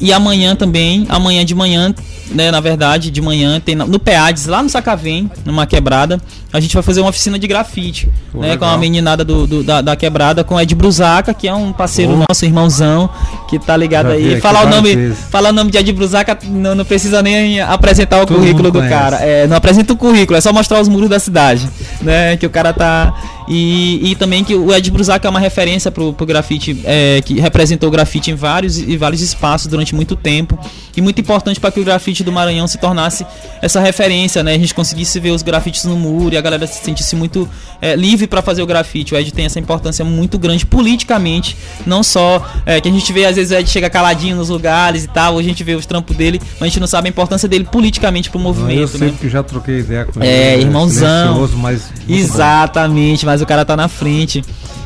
E 0.00 0.12
amanhã 0.12 0.54
também, 0.54 1.06
amanhã 1.08 1.44
de 1.44 1.54
manhã, 1.54 1.94
né, 2.30 2.50
na 2.50 2.60
verdade, 2.60 3.10
de 3.10 3.20
manhã, 3.20 3.60
tem 3.60 3.74
no 3.74 3.98
PEADES, 3.98 4.46
lá 4.46 4.62
no 4.62 4.68
Sacavém, 4.68 5.30
numa 5.44 5.66
quebrada, 5.66 6.20
a 6.52 6.60
gente 6.60 6.72
vai 6.72 6.82
fazer 6.82 7.00
uma 7.00 7.10
oficina 7.10 7.38
de 7.38 7.46
grafite, 7.46 8.08
Pô, 8.32 8.40
né, 8.40 8.56
com 8.56 8.64
a 8.64 8.76
meninada 8.78 9.24
do, 9.24 9.46
do 9.46 9.62
da, 9.62 9.80
da, 9.80 9.96
quebrada, 9.96 10.44
com 10.44 10.54
o 10.54 10.60
Ed 10.60 10.74
Brusaca, 10.74 11.34
que 11.34 11.48
é 11.48 11.54
um 11.54 11.72
parceiro 11.72 12.12
Pô. 12.12 12.24
nosso, 12.28 12.44
irmãozão, 12.44 13.10
que 13.48 13.58
tá 13.58 13.76
ligado 13.76 14.10
aí. 14.10 14.40
Falar 14.40 14.66
o 14.66 14.68
nome, 14.68 15.12
falar 15.30 15.50
o 15.50 15.52
nome 15.52 15.70
de 15.70 15.78
Ed 15.78 15.92
Brusaca, 15.92 16.38
não, 16.44 16.74
não 16.74 16.84
precisa 16.84 17.22
nem 17.22 17.60
apresentar 17.60 18.22
o 18.22 18.26
Todo 18.26 18.38
currículo 18.38 18.70
do 18.70 18.80
cara. 18.80 19.16
É, 19.16 19.46
não 19.46 19.56
apresenta 19.56 19.92
o 19.92 19.96
currículo, 19.96 20.38
é 20.38 20.40
só 20.40 20.52
mostrar 20.52 20.80
os 20.80 20.88
muros 20.88 21.08
da 21.08 21.18
cidade, 21.18 21.68
né, 22.00 22.36
que 22.36 22.46
o 22.46 22.50
cara 22.50 22.72
tá 22.72 23.14
e, 23.48 24.10
e 24.10 24.14
também 24.16 24.44
que 24.44 24.54
o 24.54 24.74
Ed 24.74 24.90
Brusac 24.90 25.26
é 25.26 25.30
uma 25.30 25.40
referência 25.40 25.90
pro, 25.90 26.12
pro 26.12 26.26
grafite, 26.26 26.80
é, 26.84 27.22
que 27.24 27.40
representou 27.40 27.88
o 27.88 27.92
grafite 27.92 28.30
em 28.30 28.34
vários 28.34 28.78
e 28.78 28.96
vários 28.96 29.22
espaços 29.22 29.66
durante 29.66 29.94
muito 29.94 30.14
tempo. 30.14 30.58
E 30.98 31.00
muito 31.00 31.20
importante 31.20 31.60
para 31.60 31.70
que 31.70 31.78
o 31.78 31.84
grafite 31.84 32.24
do 32.24 32.32
Maranhão 32.32 32.66
se 32.66 32.76
tornasse 32.76 33.24
essa 33.62 33.78
referência, 33.78 34.42
né? 34.42 34.54
A 34.54 34.58
gente 34.58 34.74
conseguisse 34.74 35.20
ver 35.20 35.30
os 35.30 35.42
grafites 35.42 35.84
no 35.84 35.96
muro 35.96 36.34
e 36.34 36.36
a 36.36 36.40
galera 36.40 36.66
se 36.66 36.84
sentisse 36.84 37.14
muito 37.14 37.48
é, 37.80 37.94
livre 37.94 38.26
para 38.26 38.42
fazer 38.42 38.62
o 38.62 38.66
grafite. 38.66 39.14
O 39.14 39.16
Ed 39.16 39.30
tem 39.30 39.44
essa 39.44 39.60
importância 39.60 40.04
muito 40.04 40.36
grande 40.40 40.66
politicamente, 40.66 41.56
não 41.86 42.02
só 42.02 42.44
é, 42.66 42.80
que 42.80 42.88
a 42.88 42.90
gente 42.90 43.12
vê, 43.12 43.26
às 43.26 43.36
vezes 43.36 43.52
o 43.52 43.54
Ed 43.54 43.70
chega 43.70 43.88
caladinho 43.88 44.34
nos 44.34 44.48
lugares 44.48 45.04
e 45.04 45.06
tal, 45.06 45.38
a 45.38 45.42
gente 45.42 45.62
vê 45.62 45.76
os 45.76 45.86
trampos 45.86 46.16
dele, 46.16 46.40
mas 46.54 46.62
a 46.62 46.66
gente 46.66 46.80
não 46.80 46.88
sabe 46.88 47.06
a 47.06 47.10
importância 47.10 47.48
dele 47.48 47.62
politicamente 47.62 48.28
pro 48.28 48.40
movimento. 48.40 48.80
Eu 48.80 48.88
sempre 48.88 49.26
né? 49.26 49.30
já 49.30 49.44
troquei 49.44 49.78
ideia 49.78 50.04
com 50.04 50.20
ele. 50.20 50.28
É, 50.28 50.58
irmãozão. 50.58 51.48
Mas 51.58 51.92
Exatamente, 52.08 53.24
bom. 53.24 53.30
mas 53.30 53.40
o 53.40 53.46
cara 53.46 53.64
tá 53.64 53.76
na 53.76 53.86
frente. 53.86 54.42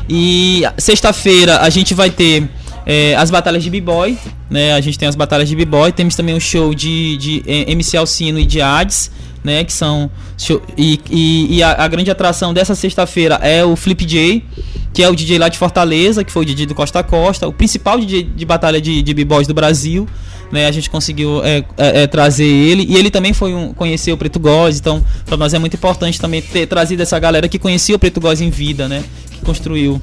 E 0.07 0.61
sexta-feira 0.77 1.61
a 1.61 1.71
gente 1.71 1.95
vai 1.95 2.11
ter 2.11 2.47
é, 2.85 3.15
as 3.15 3.31
batalhas 3.31 3.63
de 3.63 3.69
b-boy, 3.69 4.17
né? 4.49 4.73
A 4.73 4.81
gente 4.81 4.97
tem 4.97 5.07
as 5.07 5.15
batalhas 5.15 5.47
de 5.47 5.55
b-boy, 5.55 5.91
temos 5.91 6.15
também 6.15 6.35
o 6.35 6.41
show 6.41 6.73
de, 6.73 7.17
de 7.17 7.43
é, 7.45 7.71
MC 7.71 7.97
Alcino 7.97 8.39
e 8.39 8.45
de 8.45 8.61
Hades, 8.61 9.11
né? 9.43 9.63
Que 9.63 9.73
são 9.73 10.09
show, 10.37 10.61
e, 10.77 10.99
e, 11.09 11.57
e 11.57 11.63
a, 11.63 11.83
a, 11.83 11.87
grande 11.87 12.09
atração 12.09 12.53
dessa 12.53 12.75
sexta-feira 12.75 13.35
é 13.35 13.63
o 13.63 13.75
Flip 13.75 14.05
J, 14.05 14.43
que 14.93 15.03
é 15.03 15.09
o 15.09 15.15
DJ 15.15 15.37
lá 15.37 15.49
de 15.49 15.57
Fortaleza, 15.57 16.23
que 16.23 16.31
foi 16.31 16.43
o 16.43 16.45
DJ 16.45 16.65
do 16.65 16.75
Costa 16.75 17.03
Costa, 17.03 17.47
o 17.47 17.53
principal 17.53 17.99
DJ 17.99 18.23
de 18.23 18.45
batalha 18.45 18.79
de, 18.81 19.01
de 19.01 19.13
b-boys 19.13 19.47
do 19.47 19.53
Brasil 19.53 20.07
né? 20.53 20.67
A 20.67 20.71
gente 20.71 20.87
conseguiu 20.87 21.43
é, 21.43 21.65
é, 21.77 22.03
é, 22.03 22.07
trazer 22.07 22.45
ele 22.45 22.85
e 22.87 22.95
ele 22.95 23.09
também 23.09 23.33
foi 23.33 23.55
um 23.55 23.73
conhecer 23.73 24.11
o 24.11 24.17
Preto 24.17 24.39
Góes, 24.39 24.79
então 24.79 25.03
para 25.25 25.35
nós 25.35 25.51
é 25.53 25.57
muito 25.57 25.75
importante 25.75 26.21
também 26.21 26.43
ter 26.43 26.67
trazido 26.67 27.01
essa 27.01 27.17
galera 27.17 27.49
que 27.49 27.57
conhecia 27.57 27.95
o 27.95 27.99
Preto 27.99 28.21
Góes 28.21 28.39
em 28.39 28.51
vida, 28.51 28.87
né? 28.87 29.03
Que 29.31 29.39
construiu. 29.39 29.99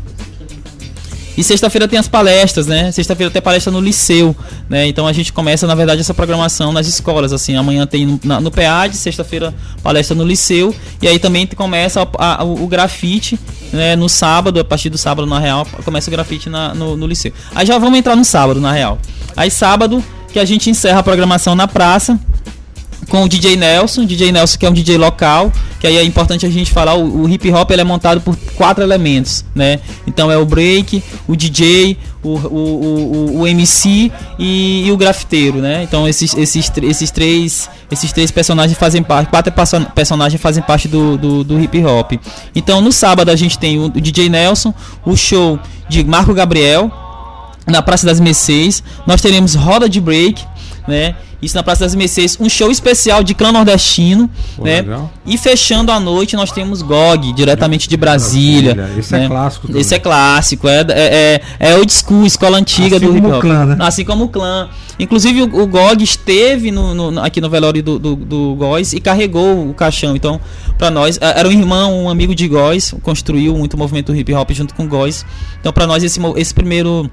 E 1.36 1.44
sexta-feira 1.44 1.88
tem 1.88 1.98
as 1.98 2.08
palestras, 2.08 2.66
né? 2.66 2.90
Sexta-feira 2.92 3.30
tem 3.30 3.40
palestra 3.40 3.72
no 3.72 3.80
liceu, 3.80 4.36
né? 4.68 4.86
Então 4.86 5.06
a 5.06 5.12
gente 5.12 5.32
começa, 5.32 5.66
na 5.66 5.74
verdade, 5.74 6.00
essa 6.00 6.12
programação 6.12 6.72
nas 6.72 6.86
escolas, 6.86 7.32
assim. 7.32 7.56
Amanhã 7.56 7.86
tem 7.86 8.06
no, 8.06 8.40
no 8.40 8.50
PEAD, 8.50 8.96
sexta-feira 8.96 9.54
palestra 9.82 10.14
no 10.14 10.24
liceu. 10.24 10.74
E 11.00 11.08
aí 11.08 11.18
também 11.18 11.46
começa 11.46 12.06
a, 12.18 12.42
a, 12.42 12.44
o, 12.44 12.64
o 12.64 12.66
grafite, 12.66 13.38
né? 13.72 13.96
No 13.96 14.08
sábado, 14.08 14.60
a 14.60 14.64
partir 14.64 14.90
do 14.90 14.98
sábado, 14.98 15.26
na 15.26 15.38
real, 15.38 15.66
começa 15.84 16.10
o 16.10 16.12
grafite 16.12 16.48
na, 16.48 16.74
no, 16.74 16.96
no 16.96 17.06
liceu. 17.06 17.32
Aí 17.54 17.64
já 17.66 17.78
vamos 17.78 17.98
entrar 17.98 18.16
no 18.16 18.24
sábado, 18.24 18.60
na 18.60 18.72
real. 18.72 18.98
Aí 19.36 19.50
sábado 19.50 20.04
que 20.32 20.38
a 20.38 20.44
gente 20.44 20.70
encerra 20.70 21.00
a 21.00 21.02
programação 21.02 21.54
na 21.54 21.66
praça 21.66 22.18
com 23.10 23.24
o 23.24 23.28
DJ 23.28 23.56
Nelson, 23.56 24.04
DJ 24.06 24.30
Nelson 24.30 24.56
que 24.56 24.64
é 24.64 24.70
um 24.70 24.72
DJ 24.72 24.96
local, 24.96 25.52
que 25.80 25.86
aí 25.86 25.96
é 25.96 26.04
importante 26.04 26.46
a 26.46 26.48
gente 26.48 26.70
falar, 26.70 26.94
o, 26.94 27.22
o 27.22 27.28
hip 27.28 27.52
hop 27.52 27.68
ele 27.72 27.80
é 27.80 27.84
montado 27.84 28.20
por 28.20 28.36
quatro 28.54 28.84
elementos, 28.84 29.44
né? 29.52 29.80
Então 30.06 30.30
é 30.30 30.38
o 30.38 30.46
break, 30.46 31.02
o 31.26 31.34
DJ, 31.34 31.98
o, 32.22 32.28
o, 32.28 32.36
o, 32.36 33.40
o 33.40 33.46
MC 33.48 34.12
e, 34.38 34.86
e, 34.86 34.92
o 34.92 34.96
grafiteiro, 34.96 35.58
né? 35.58 35.82
Então 35.82 36.06
esses, 36.08 36.34
esses, 36.34 36.70
esses 36.82 37.10
três 37.10 37.68
esses 37.90 38.12
três 38.12 38.30
personagens 38.30 38.78
fazem 38.78 39.02
parte, 39.02 39.28
quatro 39.28 39.52
personagens 39.92 40.40
fazem 40.40 40.62
parte 40.62 40.86
do, 40.86 41.18
do, 41.18 41.42
do 41.42 41.60
hip 41.60 41.84
hop. 41.84 42.12
Então 42.54 42.80
no 42.80 42.92
sábado 42.92 43.28
a 43.30 43.36
gente 43.36 43.58
tem 43.58 43.76
o, 43.76 43.86
o 43.86 44.00
DJ 44.00 44.28
Nelson, 44.28 44.72
o 45.04 45.16
show 45.16 45.58
de 45.88 46.04
Marco 46.04 46.32
Gabriel, 46.32 46.92
na 47.66 47.82
Praça 47.82 48.06
das 48.06 48.20
Mercês. 48.20 48.84
Nós 49.04 49.20
teremos 49.20 49.56
roda 49.56 49.88
de 49.88 50.00
break, 50.00 50.44
né? 50.86 51.14
Isso 51.42 51.56
na 51.56 51.62
Praça 51.62 51.84
das 51.84 51.94
Mercês, 51.94 52.36
um 52.38 52.48
show 52.48 52.70
especial 52.70 53.22
de 53.22 53.34
clã 53.34 53.50
nordestino, 53.50 54.28
Pô, 54.56 54.64
né? 54.64 54.82
Legal. 54.82 55.10
E 55.24 55.38
fechando 55.38 55.90
a 55.90 55.98
noite 55.98 56.36
nós 56.36 56.52
temos 56.52 56.82
GOG, 56.82 57.32
diretamente 57.32 57.88
de 57.88 57.96
Brasília. 57.96 58.74
Brasília. 58.74 59.00
Esse 59.00 59.14
é 59.14 59.18
né? 59.18 59.24
é 59.24 59.28
clássico. 59.28 59.66
Também. 59.66 59.80
Esse 59.80 59.94
é 59.94 59.98
clássico, 59.98 60.68
é, 60.68 60.80
é, 60.88 61.40
é, 61.60 61.70
é 61.70 61.76
old 61.76 61.90
school, 61.90 62.26
escola 62.26 62.58
antiga 62.58 62.96
assim 62.96 63.06
do 63.06 63.16
hip 63.16 63.26
hop. 63.26 63.40
Clã, 63.40 63.66
né? 63.66 63.76
Assim 63.80 64.04
como 64.04 64.24
o 64.24 64.28
clã. 64.28 64.68
Inclusive 64.98 65.42
o, 65.42 65.62
o 65.62 65.66
GOG 65.66 66.04
esteve 66.04 66.70
no, 66.70 66.94
no, 66.94 67.20
aqui 67.22 67.40
no 67.40 67.48
velório 67.48 67.82
do, 67.82 67.98
do, 67.98 68.16
do 68.16 68.54
Góis 68.56 68.92
e 68.92 69.00
carregou 69.00 69.70
o 69.70 69.72
caixão. 69.72 70.14
Então, 70.14 70.38
para 70.76 70.90
nós, 70.90 71.18
é, 71.22 71.40
era 71.40 71.48
um 71.48 71.52
irmão, 71.52 72.04
um 72.04 72.10
amigo 72.10 72.34
de 72.34 72.46
Góis, 72.46 72.94
construiu 73.02 73.56
muito 73.56 73.78
movimento 73.78 74.14
hip 74.14 74.32
hop 74.34 74.50
junto 74.50 74.74
com 74.74 74.86
Góis. 74.86 75.24
Então, 75.58 75.72
para 75.72 75.86
nós, 75.86 76.04
esse, 76.04 76.20
esse 76.36 76.52
primeiro 76.52 77.10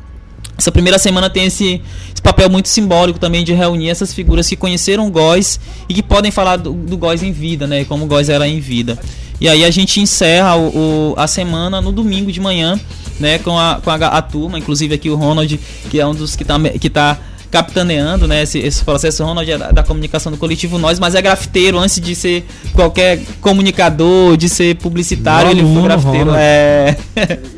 essa 0.58 0.72
primeira 0.72 0.98
semana 0.98 1.30
tem 1.30 1.46
esse, 1.46 1.82
esse, 2.12 2.22
papel 2.22 2.50
muito 2.50 2.68
simbólico 2.68 3.20
também 3.20 3.44
de 3.44 3.54
reunir 3.54 3.90
essas 3.90 4.14
figuras 4.14 4.50
que 4.50 4.56
conheceram 4.56 5.08
o 5.08 5.12
Góis 5.12 5.60
e 5.88 5.94
que 5.94 6.02
podem 6.02 6.32
falar 6.32 6.58
do, 6.58 6.74
do 6.74 6.98
Góis 6.98 7.22
em 7.22 7.32
vida, 7.32 7.68
né? 7.68 7.86
Como 7.86 8.06
o 8.06 8.08
Góis 8.08 8.28
era 8.28 8.48
em 8.48 8.60
vida. 8.60 8.98
E 9.40 9.48
aí 9.48 9.64
a 9.64 9.70
gente 9.70 10.02
encerra 10.02 10.56
o, 10.56 11.12
o, 11.12 11.14
a 11.16 11.28
semana 11.28 11.80
no 11.80 11.92
domingo 11.92 12.32
de 12.32 12.40
manhã, 12.40 12.80
né, 13.20 13.38
com 13.38 13.58
a, 13.58 13.80
com 13.84 13.92
a, 13.92 13.96
a 13.96 14.22
turma, 14.22 14.58
inclusive 14.58 14.96
aqui 14.96 15.12
o 15.12 15.16
Ronald, 15.16 15.60
que 15.92 16.00
é 16.00 16.08
um 16.08 16.16
dos 16.16 16.36
que 16.36 16.44
tá, 16.44 16.60
que 16.82 16.90
tá 16.90 17.20
capitaneando 17.52 18.28
né, 18.28 18.44
esse, 18.44 18.58
esse 18.58 18.84
processo. 18.84 19.24
O 19.24 19.28
Ronald 19.28 19.50
é 19.50 19.58
da, 19.58 19.72
da, 19.72 19.84
comunicação 19.84 20.32
do 20.32 20.40
coletivo 20.40 20.80
Nós, 20.80 21.00
mas 21.00 21.14
é 21.14 21.22
grafiteiro 21.22 21.78
antes 21.78 22.00
de 22.00 22.16
ser 22.16 22.46
qualquer 22.74 23.20
comunicador, 23.40 24.36
de 24.38 24.50
ser 24.50 24.76
publicitário, 24.78 25.52
ele 25.52 25.62
foi 25.62 25.84
grafiteiro. 25.84 26.32
É. 26.36 26.98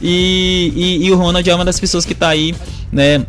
e, 0.00 0.72
e, 0.74 1.06
e, 1.06 1.12
o 1.12 1.16
Ronald 1.16 1.48
é 1.48 1.54
uma 1.54 1.64
das 1.64 1.78
pessoas 1.78 2.04
que 2.04 2.12
está 2.12 2.28
aí, 2.28 2.54
né? 2.92 3.24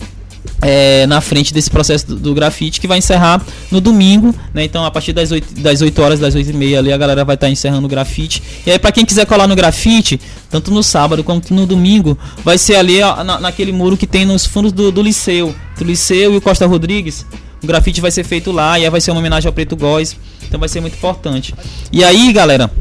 É, 0.61 1.05
na 1.07 1.21
frente 1.21 1.53
desse 1.53 1.69
processo 1.69 2.07
do, 2.07 2.15
do, 2.15 2.33
grafite 2.33 2.79
que 2.79 2.87
vai 2.87 2.99
encerrar 2.99 3.43
no 3.69 3.81
domingo, 3.81 4.33
né? 4.53 4.63
Então 4.63 4.85
a 4.85 4.91
partir 4.91 5.11
das 5.11 5.31
8, 5.31 5.59
das 5.59 5.81
8 5.81 6.01
horas, 6.01 6.19
das 6.19 6.33
8 6.33 6.49
e 6.49 6.53
meia 6.53 6.79
ali 6.79 6.93
a 6.93 6.97
galera 6.97 7.25
vai 7.25 7.35
estar 7.35 7.47
tá 7.47 7.51
encerrando 7.51 7.85
o 7.85 7.89
grafite. 7.89 8.41
E 8.65 8.71
aí 8.71 8.79
para 8.79 8.91
quem 8.91 9.05
quiser 9.05 9.25
colar 9.25 9.47
no 9.47 9.55
grafite, 9.55 10.19
tanto 10.49 10.71
no 10.71 10.81
sábado 10.81 11.23
quanto 11.23 11.53
no 11.53 11.65
domingo, 11.65 12.17
vai 12.43 12.57
ser 12.57 12.75
ali 12.75 13.01
ó, 13.01 13.23
na, 13.23 13.39
naquele 13.39 13.71
muro 13.71 13.97
que 13.97 14.07
tem 14.07 14.23
nos 14.23 14.45
fundos 14.45 14.71
do, 14.71 14.91
do 14.91 15.01
Liceu, 15.01 15.53
do 15.77 15.83
Liceu 15.83 16.33
e 16.33 16.37
o 16.37 16.41
Costa 16.41 16.65
Rodrigues. 16.65 17.25
O 17.61 17.67
grafite 17.67 17.99
vai 17.99 18.11
ser 18.11 18.23
feito 18.23 18.51
lá 18.51 18.79
e 18.79 18.83
aí 18.83 18.89
vai 18.89 19.01
ser 19.01 19.11
uma 19.11 19.19
homenagem 19.19 19.47
ao 19.47 19.53
Preto 19.53 19.75
Góes, 19.75 20.15
então 20.43 20.59
vai 20.59 20.69
ser 20.69 20.79
muito 20.79 20.93
importante. 20.93 21.53
E 21.91 22.03
aí, 22.03 22.31
galera, 22.31 22.71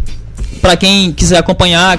para 0.60 0.76
quem 0.76 1.12
quiser 1.12 1.38
acompanhar, 1.38 1.98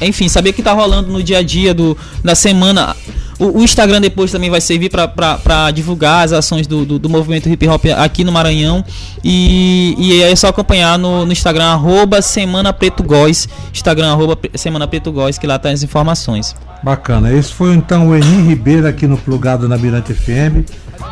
enfim, 0.00 0.28
saber 0.28 0.50
o 0.50 0.52
que 0.52 0.62
tá 0.62 0.72
rolando 0.72 1.10
no 1.10 1.22
dia 1.22 1.38
a 1.38 1.42
dia 1.42 1.74
do, 1.74 1.96
da 2.22 2.34
semana. 2.34 2.94
O, 3.38 3.58
o 3.58 3.62
Instagram 3.62 4.00
depois 4.00 4.30
também 4.30 4.48
vai 4.48 4.60
servir 4.60 4.90
para 4.90 5.70
divulgar 5.72 6.24
as 6.24 6.32
ações 6.32 6.66
do, 6.66 6.86
do, 6.86 6.98
do, 6.98 7.08
movimento 7.08 7.48
hip 7.48 7.66
hop 7.68 7.84
aqui 7.96 8.24
no 8.24 8.32
Maranhão. 8.32 8.84
E, 9.24 9.94
e 9.98 10.22
é 10.22 10.34
só 10.36 10.48
acompanhar 10.48 10.98
no, 10.98 11.26
no 11.26 11.32
Instagram, 11.32 11.64
arroba 11.64 12.22
Semana 12.22 12.72
Preto 12.72 13.02
Góis. 13.02 13.48
Instagram, 13.72 14.12
arroba 14.12 14.38
Semana 14.54 14.86
Preto 14.86 15.10
Góis, 15.10 15.36
que 15.36 15.46
lá 15.46 15.58
tá 15.58 15.70
as 15.70 15.82
informações. 15.82 16.54
Bacana. 16.82 17.32
Esse 17.32 17.52
foi 17.52 17.74
então 17.74 18.08
o 18.08 18.16
Eni 18.16 18.48
Ribeiro 18.48 18.86
aqui 18.86 19.06
no 19.06 19.18
Plugado 19.18 19.68
na 19.68 19.76
Mirante 19.76 20.14
FM, 20.14 20.70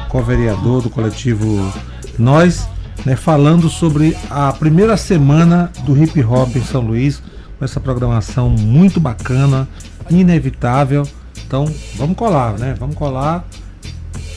co-vereador 0.09 0.81
do 0.81 0.89
coletivo 0.89 1.73
Nós 2.19 2.69
né, 3.05 3.17
falando 3.17 3.69
sobre 3.69 4.17
a 4.31 4.53
primeira 4.53 4.97
semana 4.97 5.71
do 5.85 5.97
hip 5.97 6.23
hop 6.23 6.57
em 6.57 6.65
São 6.65 6.81
Luís, 6.81 7.23
com 7.59 7.65
essa 7.65 7.81
programação 7.81 8.51
muito 8.51 9.01
bacana, 9.01 9.69
inevitável. 10.11 11.07
Então, 11.47 11.67
vamos 11.97 12.17
colar, 12.17 12.59
né? 12.59 12.75
Vamos 12.79 12.97
colar 12.97 13.45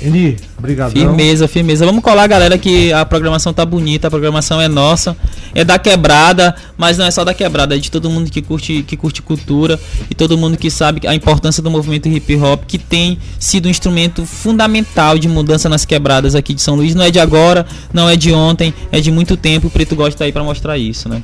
Eni, 0.01 0.37
obrigado. 0.57 0.91
Firmeza, 0.91 1.47
firmeza. 1.47 1.85
Vamos 1.85 2.03
colar, 2.03 2.27
galera, 2.27 2.57
que 2.57 2.93
a 2.93 3.03
programação 3.03 3.51
tá 3.51 3.65
bonita, 3.65 4.07
a 4.07 4.11
programação 4.11 4.61
é 4.61 4.67
nossa, 4.67 5.17
é 5.55 5.63
da 5.63 5.79
quebrada, 5.79 6.55
mas 6.77 6.97
não 6.97 7.05
é 7.05 7.11
só 7.11 7.23
da 7.23 7.33
quebrada, 7.33 7.75
é 7.75 7.79
de 7.79 7.89
todo 7.89 8.09
mundo 8.09 8.29
que 8.29 8.41
curte, 8.41 8.83
que 8.83 8.95
curte 8.95 9.21
cultura 9.21 9.79
e 10.09 10.13
todo 10.13 10.37
mundo 10.37 10.55
que 10.55 10.69
sabe 10.69 11.07
a 11.07 11.15
importância 11.15 11.63
do 11.63 11.71
movimento 11.71 12.07
hip 12.07 12.35
hop, 12.35 12.63
que 12.67 12.77
tem 12.77 13.17
sido 13.39 13.65
um 13.67 13.69
instrumento 13.69 14.25
fundamental 14.25 15.17
de 15.17 15.27
mudança 15.27 15.67
nas 15.67 15.83
quebradas 15.83 16.35
aqui 16.35 16.53
de 16.53 16.61
São 16.61 16.75
Luís. 16.75 16.93
Não 16.93 17.03
é 17.03 17.09
de 17.09 17.19
agora, 17.19 17.65
não 17.91 18.07
é 18.07 18.15
de 18.15 18.31
ontem, 18.31 18.73
é 18.91 18.99
de 18.99 19.11
muito 19.11 19.35
tempo. 19.35 19.67
O 19.67 19.71
Preto 19.71 19.95
Góis 19.95 20.13
tá 20.13 20.25
aí 20.25 20.31
para 20.31 20.43
mostrar 20.43 20.77
isso, 20.77 21.09
né? 21.09 21.23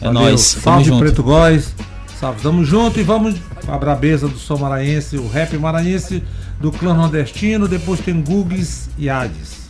É 0.00 0.10
nós. 0.10 0.40
Salve, 0.62 0.90
Preto 0.98 1.22
Góis. 1.22 1.74
Salve, 2.18 2.40
tamo 2.40 2.64
junto 2.64 2.98
e 2.98 3.02
vamos 3.02 3.34
a 3.68 3.76
brabeza 3.76 4.26
do 4.26 4.38
som 4.38 4.56
maranhense, 4.56 5.18
o 5.18 5.28
rap 5.28 5.54
maranhense 5.58 6.22
do 6.60 6.70
clã 6.72 6.94
nordestino, 6.94 7.68
depois 7.68 8.00
tem 8.00 8.22
Gugues 8.22 8.88
e 8.98 9.10
Hades. 9.10 9.66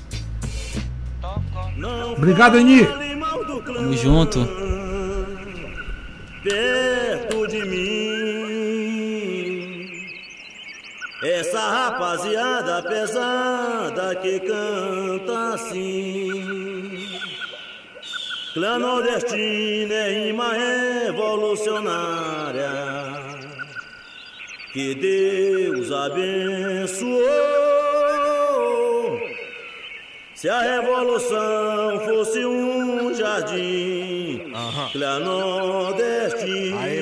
Obrigado, 2.17 2.57
Eni. 2.59 2.87
Tamo 2.87 3.93
junto. 3.95 4.49
Perto 6.43 7.47
de 7.49 7.65
mim. 7.67 7.87
Essa 11.23 11.61
rapaziada 11.61 12.83
pesada 12.83 14.15
que 14.17 14.41
canta 14.41 15.55
assim. 15.55 17.07
Clã 18.55 18.79
nordestino 18.79 19.93
é 19.93 20.27
rima 20.27 20.53
revolucionária 20.53 22.56
que 24.77 24.95
Deus 24.95 25.91
abençoou. 25.91 27.17
Se 30.35 30.51
a 30.51 30.61
revolução 30.61 31.99
fosse 32.05 32.45
um 32.45 33.15
jardim, 33.15 34.43
uhum. 34.53 34.91
Clanodestino 34.93 36.79
era 36.79 36.96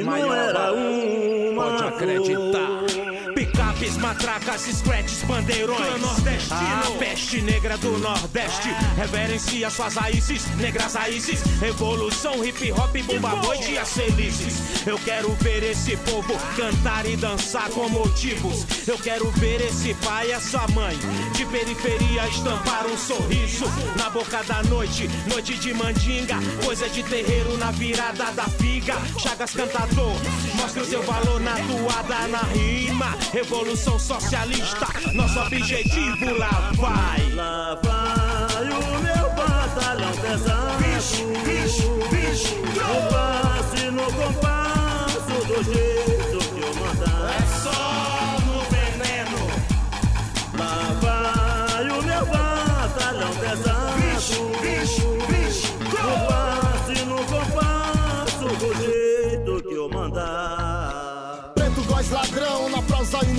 matracas, 4.15 4.63
scratches, 4.63 5.23
bandeirões. 5.23 6.01
Nordestino, 6.01 6.95
a 6.95 6.99
peste 6.99 7.43
negra 7.43 7.77
do 7.77 7.99
Nordeste. 7.99 8.69
Reverencia 8.97 9.69
suas 9.71 9.95
raízes, 9.95 10.47
negras 10.57 10.95
raízes. 10.95 11.43
Revolução, 11.61 12.45
hip 12.45 12.73
hop, 12.73 12.97
bomba 13.07 13.35
noite 13.37 13.73
e 13.73 13.79
as 13.79 13.93
felizes. 13.93 14.87
Eu 14.87 14.99
quero 14.99 15.33
ver 15.41 15.63
esse 15.65 15.97
povo 15.97 16.35
cantar 16.57 17.07
e 17.07 17.17
dançar 17.17 17.69
com 17.71 17.89
motivos. 17.89 18.65
Eu 18.87 18.99
quero 18.99 19.31
ver 19.33 19.61
esse 19.61 19.95
pai 19.95 20.29
e 20.29 20.33
essa 20.33 20.67
mãe 20.69 20.97
de 21.33 21.45
periferia 21.47 22.29
estampar 22.29 22.87
um 22.87 22.97
sorriso 22.97 23.65
na 23.97 24.11
boca 24.11 24.43
da 24.45 24.63
noite. 24.65 25.09
Noite 25.29 25.55
de 25.55 25.75
mandinga, 25.75 26.37
coisa 26.65 26.89
de 26.89 27.03
terreiro 27.03 27.57
na 27.59 27.71
virada 27.73 28.31
da 28.33 28.45
figa. 28.45 28.95
Chagas 29.19 29.53
cantador, 29.53 30.15
mostra 30.55 30.83
o 30.83 30.87
seu 30.87 31.03
valor 31.03 31.41
na 31.41 31.55
toada, 31.55 32.29
na 32.29 32.43
rima. 32.43 33.17
Revolução 33.33 33.99
Socialista, 34.05 34.87
nosso 35.15 35.41
objetivo 35.41 36.37
lá 36.37 36.71
vai. 36.75 37.33
Lá 37.33 37.75
vai 37.83 38.69
o 38.69 38.99
meu 39.03 39.31
batalhão 39.31 40.13
pesado. 40.21 40.77
Bicho, 40.85 41.25
bicho, 41.43 41.89
bicho. 42.11 42.55
No 42.67 43.09
passe, 43.11 43.91
no 43.91 44.05
compasso 44.13 45.47
do 45.47 45.65
jeito 45.65 46.39
que 46.39 46.61
eu 46.61 46.75
mandar. 46.75 47.54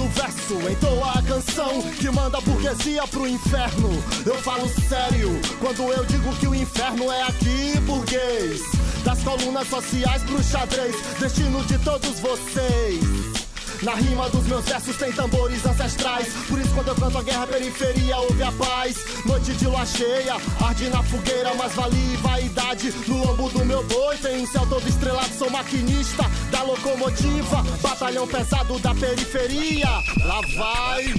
E 0.05 0.07
no 0.07 0.09
verso 0.09 0.69
entoa 0.69 1.11
a 1.13 1.21
canção 1.23 1.81
que 1.93 2.09
manda 2.11 2.37
a 2.37 2.41
burguesia 2.41 3.07
pro 3.07 3.27
inferno. 3.27 3.89
Eu 4.25 4.35
falo 4.35 4.67
sério 4.87 5.29
quando 5.59 5.81
eu 5.91 6.05
digo 6.05 6.35
que 6.37 6.47
o 6.47 6.53
inferno 6.53 7.11
é 7.11 7.23
aqui, 7.23 7.79
burguês. 7.81 8.61
Das 9.03 9.21
colunas 9.23 9.67
sociais 9.67 10.23
pro 10.23 10.43
xadrez, 10.43 10.95
destino 11.19 11.63
de 11.65 11.77
todos 11.79 12.19
vocês. 12.19 13.34
Na 13.81 13.95
rima 13.95 14.29
dos 14.29 14.45
meus 14.47 14.65
versos 14.65 14.95
tem 14.97 15.11
tambores 15.11 15.65
ancestrais. 15.65 16.33
Por 16.47 16.59
isso, 16.59 16.73
quando 16.73 16.89
eu 16.89 16.95
canto 16.95 17.17
a 17.17 17.23
guerra, 17.23 17.47
periferia 17.47 18.17
ouve 18.17 18.43
a 18.43 18.51
paz. 18.51 18.95
Noite 19.25 19.53
de 19.53 19.65
lua 19.65 19.85
cheia, 19.85 20.35
arde 20.61 20.89
na 20.89 21.03
fogueira, 21.03 21.53
mas 21.55 21.73
vale 21.73 22.17
vaidade. 22.17 22.93
No 23.07 23.25
lombo 23.25 23.49
do 23.49 23.65
meu 23.65 23.83
boi 23.83 24.17
tem 24.17 24.43
um 24.43 24.47
céu 24.47 24.65
todo 24.67 24.88
estrelado. 24.88 25.33
Sou 25.38 25.49
maquinista 25.49 26.23
da 26.51 26.63
locomotiva, 26.63 27.63
batalhão 27.81 28.27
pesado 28.27 28.79
da 28.79 28.93
periferia. 28.93 29.89
Lá 30.23 30.41
vai, 30.57 31.13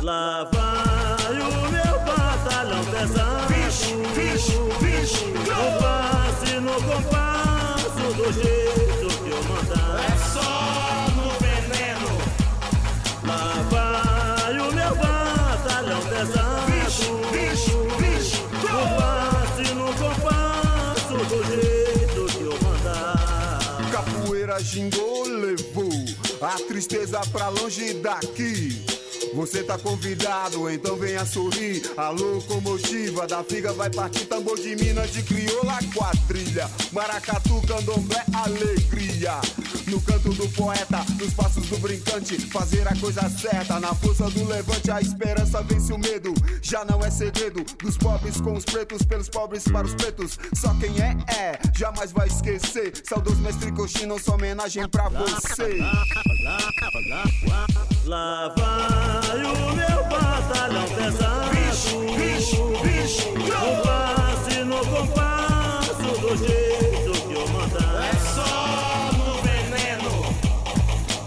lá 0.00 0.44
vai 0.52 1.40
o 1.40 1.69
tristeza 26.80 27.20
pra 27.30 27.48
longe 27.48 27.92
daqui. 27.94 28.82
Você 29.34 29.62
tá 29.62 29.78
convidado, 29.78 30.68
então 30.70 30.96
venha 30.96 31.26
sorrir. 31.26 31.82
A 31.96 32.08
locomotiva 32.08 33.26
da 33.26 33.44
figa 33.44 33.72
vai 33.72 33.90
partir 33.90 34.24
tambor 34.24 34.58
de 34.58 34.74
Minas 34.76 35.12
de 35.12 35.22
crioula 35.22 35.78
quadrilha. 35.94 36.68
Maracatu, 36.90 37.60
candomblé, 37.66 38.24
alegria. 38.32 39.40
No 39.86 40.00
canto 40.00 40.32
do 40.32 40.48
poeta, 40.50 41.04
nos 41.18 41.34
passos 41.34 41.66
do 41.66 41.78
brincante, 41.78 42.38
fazer 42.48 42.86
a 42.88 42.96
coisa 42.96 43.28
certa. 43.28 43.78
Na 43.78 43.94
força 43.94 44.30
do 44.30 44.44
levante, 44.46 44.90
a 44.90 45.00
esperança 45.00 45.62
vence 45.62 45.92
o 45.92 45.98
medo. 45.98 46.32
Já 46.62 46.84
não 46.84 47.04
é 47.04 47.10
segredo 47.10 47.64
dos 47.82 47.98
pobres 47.98 48.40
com 48.40 48.54
os 48.54 48.64
pretos, 48.64 49.02
pelos 49.02 49.28
pobres 49.28 49.64
para 49.64 49.86
os 49.86 49.94
pretos. 49.94 50.38
Só 50.54 50.74
quem 50.74 50.90
é, 51.00 51.16
é, 51.32 51.58
jamais 51.76 52.10
vai 52.10 52.26
esquecer. 52.26 52.92
Saudoso 53.04 53.40
mestre 53.42 53.70
Coxinha, 53.72 54.06
nossa 54.06 54.32
homenagem 54.32 54.88
pra 54.88 55.08
você. 55.08 55.78
Lá 58.06 58.52
vai 58.56 59.44
o 59.44 59.74
meu 59.74 60.04
batalhão 60.08 60.88
pesado. 60.88 61.50
No 63.60 63.82
passe, 63.82 64.64
no 64.64 64.78
compasso, 64.86 66.20
do 66.20 66.36
jeito 66.36 67.12
que 67.28 67.34
eu 67.34 67.48
mandar. 67.48 68.04
É 68.04 68.14
só 68.34 69.10
no 69.12 69.42
veneno. 69.42 70.12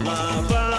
Lá 0.04 0.40
vai 0.48 0.73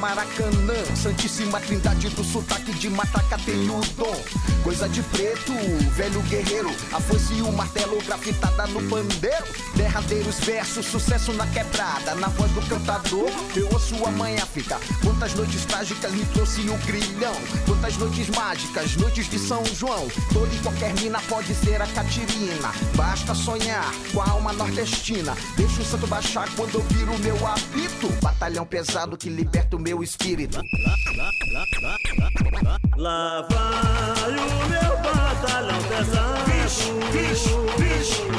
Maracanã, 0.00 0.96
Santíssima 0.96 1.60
Trindade 1.60 2.08
do 2.08 2.24
sotaque 2.24 2.72
de 2.72 2.88
Mataca 2.88 3.36
tem 3.44 3.68
o 3.68 3.80
dom. 3.98 4.16
Coisa 4.64 4.88
de 4.88 5.02
preto, 5.02 5.52
velho 5.94 6.22
guerreiro, 6.22 6.70
a 6.90 7.00
foice 7.00 7.34
e 7.34 7.42
o 7.42 7.52
martelo 7.52 8.02
grafitada 8.06 8.66
no 8.68 8.82
pandeiro. 8.88 9.44
Derradeiros 9.74 10.40
versos, 10.40 10.86
sucesso 10.86 11.34
na 11.34 11.46
quebrada, 11.48 12.14
na 12.14 12.28
voz 12.28 12.50
do 12.52 12.62
cantador, 12.62 13.30
eu 13.54 13.68
ouço 13.70 13.94
a 14.06 14.10
manhã 14.10 14.44
fica. 14.46 14.80
Quantas 15.04 15.34
noites 15.34 15.66
trágicas 15.66 16.12
me 16.12 16.24
trouxe 16.26 16.62
o 16.62 16.78
grilhão, 16.86 17.34
quantas 17.66 17.96
noites 17.98 18.30
mágicas, 18.30 18.96
noites 18.96 19.28
de 19.28 19.38
São 19.38 19.62
João. 19.66 20.08
Toda 20.32 20.54
e 20.54 20.58
qualquer 20.60 20.94
mina 20.94 21.20
pode 21.28 21.54
ser 21.54 21.80
a 21.82 21.86
Catirina, 21.88 22.72
basta 22.94 23.34
sonhar 23.34 23.92
com 24.14 24.22
a 24.22 24.30
alma 24.30 24.52
nordestina. 24.54 25.36
Deixa 25.56 25.82
o 25.82 25.84
santo 25.84 26.06
baixar 26.06 26.48
quando 26.56 26.76
eu 26.76 26.82
viro 26.84 27.18
meu 27.18 27.46
apito, 27.46 28.08
batalhão 28.22 28.64
pesado 28.64 29.16
que 29.16 29.28
liberta 29.28 29.76
o 29.76 29.78
meu 29.78 29.89
espírito. 30.02 30.60
Lá 32.96 33.46
vai 33.50 34.32
o 34.32 34.68
meu 34.68 34.96
batalhão 35.02 35.82
pesado. 35.88 36.40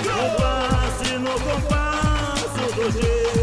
No 0.06 0.38
passe, 0.38 1.18
no 1.18 1.32
compasso, 1.32 2.76
do 2.76 2.92
jeito 2.92 3.40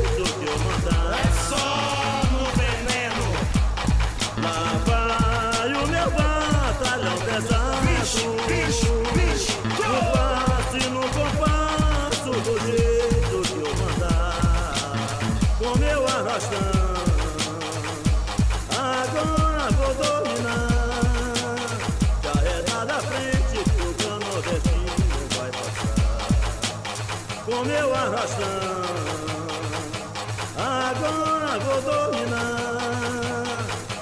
Agora 30.56 31.58
vou 31.58 31.82
dominar. 31.82 33.56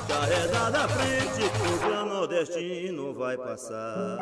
Carrega 0.09 0.71
da 0.71 0.89
frente 0.89 1.43
o 1.45 1.79
cano 1.81 2.15
nordestino 2.15 3.15
vai 3.15 3.37
passar. 3.37 4.19